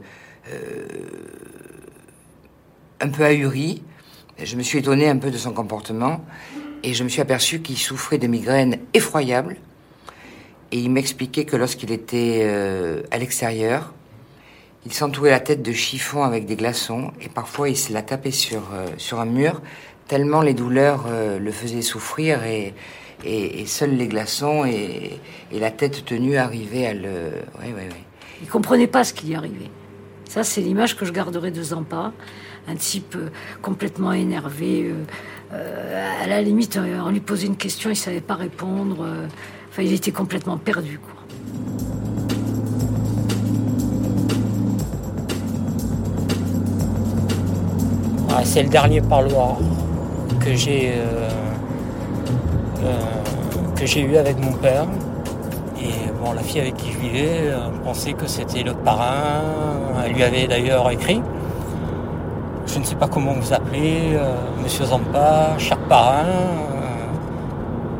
un 3.00 3.08
peu 3.08 3.24
ahuri. 3.24 3.82
Je 4.42 4.54
me 4.56 4.62
suis 4.62 4.80
étonné 4.80 5.08
un 5.08 5.16
peu 5.16 5.30
de 5.30 5.38
son 5.38 5.52
comportement 5.52 6.20
et 6.82 6.92
je 6.92 7.04
me 7.04 7.08
suis 7.08 7.22
aperçu 7.22 7.62
qu'il 7.62 7.78
souffrait 7.78 8.18
de 8.18 8.26
migraines 8.26 8.78
effroyables. 8.92 9.56
Et 10.70 10.80
il 10.80 10.90
m'expliquait 10.90 11.44
que 11.44 11.56
lorsqu'il 11.56 11.92
était 11.92 12.40
euh, 12.42 13.02
à 13.10 13.18
l'extérieur, 13.18 13.94
il 14.84 14.92
s'entourait 14.92 15.30
la 15.30 15.40
tête 15.40 15.62
de 15.62 15.72
chiffon 15.72 16.22
avec 16.22 16.44
des 16.46 16.56
glaçons 16.56 17.12
et 17.20 17.28
parfois 17.28 17.68
il 17.68 17.76
se 17.76 17.92
la 17.92 18.02
tapait 18.02 18.30
sur, 18.30 18.62
euh, 18.74 18.86
sur 18.96 19.20
un 19.20 19.24
mur 19.24 19.62
tellement 20.08 20.40
les 20.40 20.54
douleurs 20.54 21.06
euh, 21.08 21.38
le 21.38 21.52
faisaient 21.52 21.82
souffrir 21.82 22.44
et, 22.44 22.74
et, 23.24 23.66
seuls 23.66 23.96
les 23.96 24.08
glaçons 24.08 24.64
et, 24.64 25.20
et, 25.52 25.58
la 25.58 25.70
tête 25.70 26.04
tenue 26.04 26.36
arrivaient 26.36 26.86
à 26.86 26.94
le... 26.94 27.32
Oui, 27.60 27.72
oui, 27.74 27.82
oui. 27.90 27.96
Il 28.42 28.48
comprenait 28.48 28.86
pas 28.86 29.04
ce 29.04 29.12
qui 29.12 29.26
lui 29.26 29.34
arrivait. 29.34 29.70
Ça, 30.28 30.44
c'est 30.44 30.60
l'image 30.60 30.96
que 30.96 31.04
je 31.04 31.12
garderai 31.12 31.50
de 31.50 31.62
Zampa. 31.62 32.12
Un 32.68 32.76
type 32.76 33.16
complètement 33.62 34.12
énervé, 34.12 34.92
à 35.50 36.26
la 36.26 36.42
limite, 36.42 36.78
on 36.78 37.10
lui 37.10 37.20
posait 37.20 37.46
une 37.46 37.56
question, 37.56 37.88
il 37.88 37.96
savait 37.96 38.20
pas 38.20 38.34
répondre. 38.34 39.06
Euh, 39.78 39.82
il 39.82 39.92
était 39.92 40.10
complètement 40.10 40.58
perdu. 40.58 40.98
Quoi. 40.98 41.14
c'est 48.44 48.62
le 48.62 48.68
dernier 48.68 49.00
parloir 49.00 49.56
que 50.40 50.54
j'ai 50.54 50.94
que 53.74 53.84
j'ai 53.84 54.00
eu 54.02 54.16
avec 54.16 54.38
mon 54.42 54.52
père. 54.52 54.86
Et 55.80 56.10
bon, 56.22 56.32
la 56.32 56.42
fille 56.42 56.60
avec 56.60 56.76
qui 56.76 56.92
je 56.92 56.98
vivais 56.98 57.52
pensait 57.84 58.12
que 58.12 58.26
c'était 58.26 58.62
le 58.62 58.74
parrain. 58.74 59.42
Elle 60.04 60.12
lui 60.12 60.22
avait 60.22 60.46
d'ailleurs 60.46 60.88
écrit 60.90 61.20
je 62.68 62.78
ne 62.78 62.84
sais 62.84 62.94
pas 62.96 63.08
comment 63.08 63.32
vous 63.32 63.52
appelez, 63.52 64.14
euh, 64.14 64.34
Monsieur 64.62 64.84
Zampa, 64.84 65.56
cher 65.58 65.78
parrain. 65.88 66.24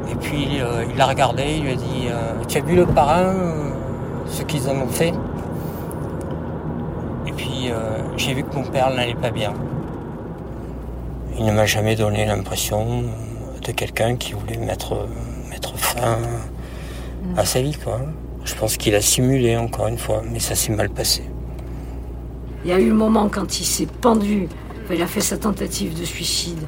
Euh, 0.08 0.12
et 0.12 0.16
puis 0.16 0.60
euh, 0.60 0.84
il 0.90 0.96
l'a 0.96 1.06
regardé, 1.06 1.44
il 1.56 1.62
lui 1.62 1.72
a 1.72 1.76
dit 1.76 2.08
Tu 2.48 2.58
as 2.58 2.60
vu 2.60 2.76
le 2.76 2.86
parrain, 2.86 3.34
ce 4.26 4.42
qu'ils 4.42 4.68
en 4.68 4.76
ont 4.82 4.88
fait? 4.88 5.12
Et 7.26 7.32
puis 7.32 7.70
j'ai 8.16 8.34
vu 8.34 8.42
que 8.42 8.54
mon 8.54 8.64
père 8.64 8.90
n'allait 8.90 9.14
pas 9.14 9.30
bien. 9.30 9.52
Il 11.38 11.44
ne 11.44 11.52
m'a 11.52 11.66
jamais 11.66 11.94
donné 11.94 12.26
l'impression 12.26 13.04
de 13.64 13.72
quelqu'un 13.72 14.16
qui 14.16 14.32
voulait 14.32 14.56
mettre, 14.56 15.06
mettre 15.50 15.76
fin 15.76 16.18
à 17.36 17.44
sa 17.44 17.60
vie. 17.60 17.76
Quoi. 17.76 18.00
Je 18.44 18.54
pense 18.54 18.76
qu'il 18.76 18.94
a 18.94 19.00
simulé 19.00 19.56
encore 19.56 19.86
une 19.86 19.98
fois, 19.98 20.22
mais 20.28 20.40
ça 20.40 20.54
s'est 20.54 20.72
mal 20.72 20.90
passé. 20.90 21.22
Il 22.64 22.70
y 22.70 22.74
a 22.74 22.80
eu 22.80 22.88
le 22.88 22.94
moment 22.94 23.28
quand 23.28 23.60
il 23.60 23.64
s'est 23.64 23.86
pendu, 23.86 24.48
il 24.90 25.02
a 25.02 25.06
fait 25.06 25.20
sa 25.20 25.36
tentative 25.36 25.98
de 25.98 26.04
suicide 26.04 26.58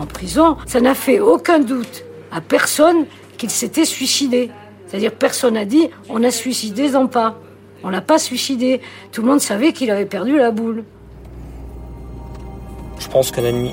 en 0.00 0.06
prison. 0.06 0.56
Ça 0.66 0.80
n'a 0.80 0.94
fait 0.94 1.20
aucun 1.20 1.60
doute 1.60 2.05
personne 2.40 3.06
qu'il 3.38 3.50
s'était 3.50 3.84
suicidé. 3.84 4.50
C'est-à-dire 4.86 5.12
personne 5.12 5.54
n'a 5.54 5.64
dit 5.64 5.90
on 6.08 6.22
a 6.22 6.30
suicidé 6.30 6.90
Zampa. 6.90 7.36
On 7.82 7.90
l'a 7.90 8.00
pas 8.00 8.18
suicidé. 8.18 8.80
Tout 9.12 9.22
le 9.22 9.28
monde 9.28 9.40
savait 9.40 9.72
qu'il 9.72 9.90
avait 9.90 10.06
perdu 10.06 10.36
la 10.38 10.50
boule. 10.50 10.84
Je 12.98 13.08
pense 13.08 13.30
euh, 13.36 13.68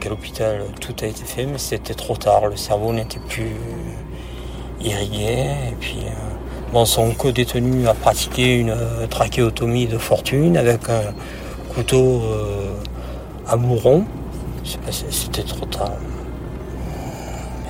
qu'à 0.00 0.08
l'hôpital, 0.08 0.64
tout 0.80 0.94
a 1.02 1.06
été 1.06 1.24
fait, 1.24 1.46
mais 1.46 1.58
c'était 1.58 1.94
trop 1.94 2.16
tard. 2.16 2.46
Le 2.46 2.56
cerveau 2.56 2.92
n'était 2.92 3.20
plus 3.28 3.50
irrigué. 4.80 5.46
Et 5.70 5.74
puis, 5.80 5.98
euh, 6.06 6.84
son 6.84 7.12
co-détenu 7.12 7.86
a 7.88 7.94
pratiqué 7.94 8.56
une 8.56 8.70
euh, 8.70 9.06
trachéotomie 9.06 9.86
de 9.86 9.98
fortune 9.98 10.56
avec 10.56 10.88
un 10.88 11.14
couteau 11.74 12.22
euh, 12.22 12.72
à 13.46 13.56
Mouron. 13.56 14.04
C'était 15.10 15.42
trop 15.42 15.66
tard. 15.66 15.92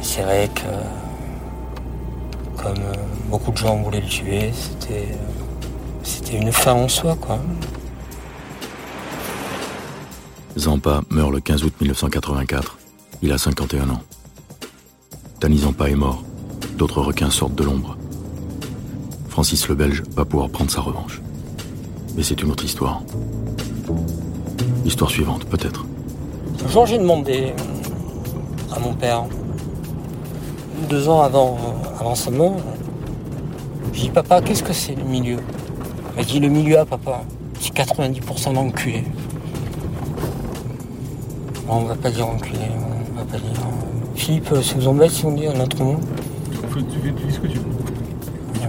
C'est 0.05 0.23
vrai 0.23 0.49
que, 0.55 0.61
comme 2.63 2.77
euh, 2.77 2.93
beaucoup 3.31 3.51
de 3.51 3.57
gens 3.57 3.83
voulaient 3.83 4.03
le 4.03 4.07
tuer, 4.07 4.53
c'était, 4.53 5.09
c'était 6.03 6.37
une 6.37 6.53
fin 6.53 6.75
en 6.75 6.89
soi, 6.89 7.17
quoi. 7.17 7.41
Zampa 10.59 11.01
meurt 11.09 11.33
le 11.33 11.41
15 11.41 11.65
août 11.65 11.73
1984. 11.81 12.79
Il 13.23 13.33
a 13.33 13.39
51 13.39 13.89
ans. 13.89 14.03
Tani 15.41 15.59
Zampa 15.59 15.89
est 15.89 15.97
mort. 15.97 16.23
D'autres 16.77 17.01
requins 17.01 17.31
sortent 17.31 17.55
de 17.55 17.65
l'ombre. 17.65 17.97
Francis 19.31 19.67
le 19.69 19.75
Belge 19.75 20.03
va 20.15 20.27
pouvoir 20.27 20.51
prendre 20.51 20.71
sa 20.71 20.83
revanche. 20.83 21.23
Mais 22.15 22.23
c'est 22.23 22.41
une 22.43 22.51
autre 22.51 22.65
histoire. 22.65 23.03
Histoire 24.85 25.11
suivante, 25.11 25.47
peut-être. 25.47 25.87
Un 26.65 26.69
jour, 26.69 26.85
j'ai 26.85 26.99
demandé 26.99 27.55
à 28.71 28.79
mon 28.79 28.93
père, 28.93 29.25
deux 30.85 31.09
ans 31.09 31.23
avant, 31.23 31.59
avant 31.99 32.15
sa 32.15 32.31
mort, 32.31 32.57
j'ai 33.93 34.03
dit 34.03 34.11
Papa, 34.11 34.41
qu'est-ce 34.43 34.63
que 34.63 34.73
c'est 34.73 34.95
le 34.95 35.05
milieu? 35.05 35.39
Il 36.13 36.17
m'a 36.17 36.25
dit 36.25 36.41
Le 36.41 36.49
milieu, 36.49 36.79
à 36.79 36.85
papa, 36.85 37.23
c'est 37.61 37.75
90% 37.75 38.55
d'enculés. 38.55 39.05
on 41.69 41.81
va 41.81 41.95
pas 41.95 42.11
dire 42.11 42.29
enculé, 42.29 42.59
on 43.15 43.19
va 43.19 43.25
pas 43.25 43.39
dire. 43.39 43.61
Philippe, 44.15 44.49
ça 44.49 44.75
vous 44.77 44.89
embête 44.89 45.11
si 45.11 45.25
on 45.25 45.33
dit 45.33 45.47
un 45.47 45.61
autre 45.61 45.83
mot? 45.83 45.99
Tu, 46.73 46.83
dis 46.83 47.33
ce 47.33 47.39
que 47.39 47.47
tu 47.47 47.59
veux 47.59 47.75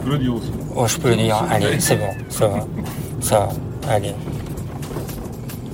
peux 0.05 0.11
le 0.11 0.17
dire 0.19 0.35
aussi. 0.35 0.51
Oh, 0.75 0.87
je 0.87 0.97
peux 0.97 1.09
le 1.09 1.15
dire. 1.15 1.43
Allez, 1.49 1.79
c'est 1.79 1.95
bon. 1.97 2.09
Ça 2.29 2.47
va. 2.47 2.67
Ça 3.19 3.39
va. 3.39 3.49
Allez. 3.89 4.13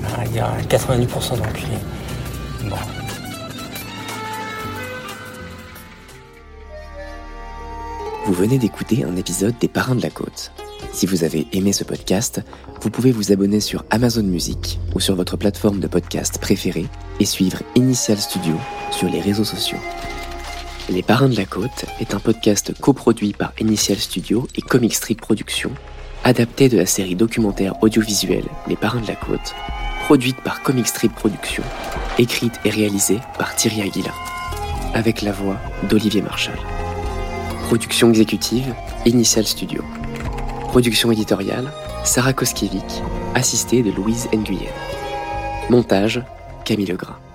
Ah, 0.05 0.23
il 0.25 0.35
y 0.35 0.39
a 0.39 0.49
90% 0.69 1.37
d'enculés. 1.37 1.67
Bon. 2.63 2.75
Vous 8.31 8.37
venez 8.37 8.59
d'écouter 8.59 9.03
un 9.03 9.17
épisode 9.17 9.55
des 9.59 9.67
Parrains 9.67 9.93
de 9.93 10.01
la 10.01 10.09
Côte. 10.09 10.53
Si 10.93 11.05
vous 11.05 11.25
avez 11.25 11.47
aimé 11.51 11.73
ce 11.73 11.83
podcast, 11.83 12.41
vous 12.81 12.89
pouvez 12.89 13.11
vous 13.11 13.33
abonner 13.33 13.59
sur 13.59 13.83
Amazon 13.89 14.23
Music 14.23 14.79
ou 14.95 15.01
sur 15.01 15.15
votre 15.17 15.35
plateforme 15.35 15.81
de 15.81 15.87
podcast 15.87 16.39
préférée 16.39 16.85
et 17.19 17.25
suivre 17.25 17.61
Initial 17.75 18.17
Studio 18.17 18.55
sur 18.89 19.09
les 19.09 19.19
réseaux 19.19 19.43
sociaux. 19.43 19.79
Les 20.89 21.03
Parrains 21.03 21.27
de 21.27 21.35
la 21.35 21.43
Côte 21.43 21.83
est 21.99 22.13
un 22.13 22.21
podcast 22.21 22.73
coproduit 22.79 23.33
par 23.33 23.51
Initial 23.59 23.97
Studio 23.97 24.47
et 24.55 24.61
Comic 24.61 24.93
Strip 24.93 25.19
Productions, 25.19 25.73
adapté 26.23 26.69
de 26.69 26.77
la 26.77 26.85
série 26.85 27.15
documentaire 27.15 27.83
audiovisuelle 27.83 28.47
Les 28.69 28.77
Parrains 28.77 29.01
de 29.01 29.07
la 29.07 29.15
Côte, 29.15 29.53
produite 30.05 30.39
par 30.41 30.63
Comic 30.63 30.87
Strip 30.87 31.13
Productions, 31.13 31.65
écrite 32.17 32.61
et 32.63 32.69
réalisée 32.69 33.19
par 33.37 33.57
Thierry 33.57 33.81
Aguila, 33.81 34.13
avec 34.93 35.21
la 35.21 35.33
voix 35.33 35.57
d'Olivier 35.89 36.21
Marchal. 36.21 36.55
Production 37.71 38.09
exécutive, 38.09 38.75
Initial 39.05 39.47
Studio. 39.47 39.81
Production 40.67 41.09
éditoriale, 41.09 41.71
Sarah 42.03 42.33
Koskiewicz, 42.33 43.01
assistée 43.33 43.81
de 43.81 43.91
Louise 43.91 44.27
Nguyen. 44.33 44.73
Montage, 45.69 46.21
Camille 46.65 46.87
Legras. 46.87 47.30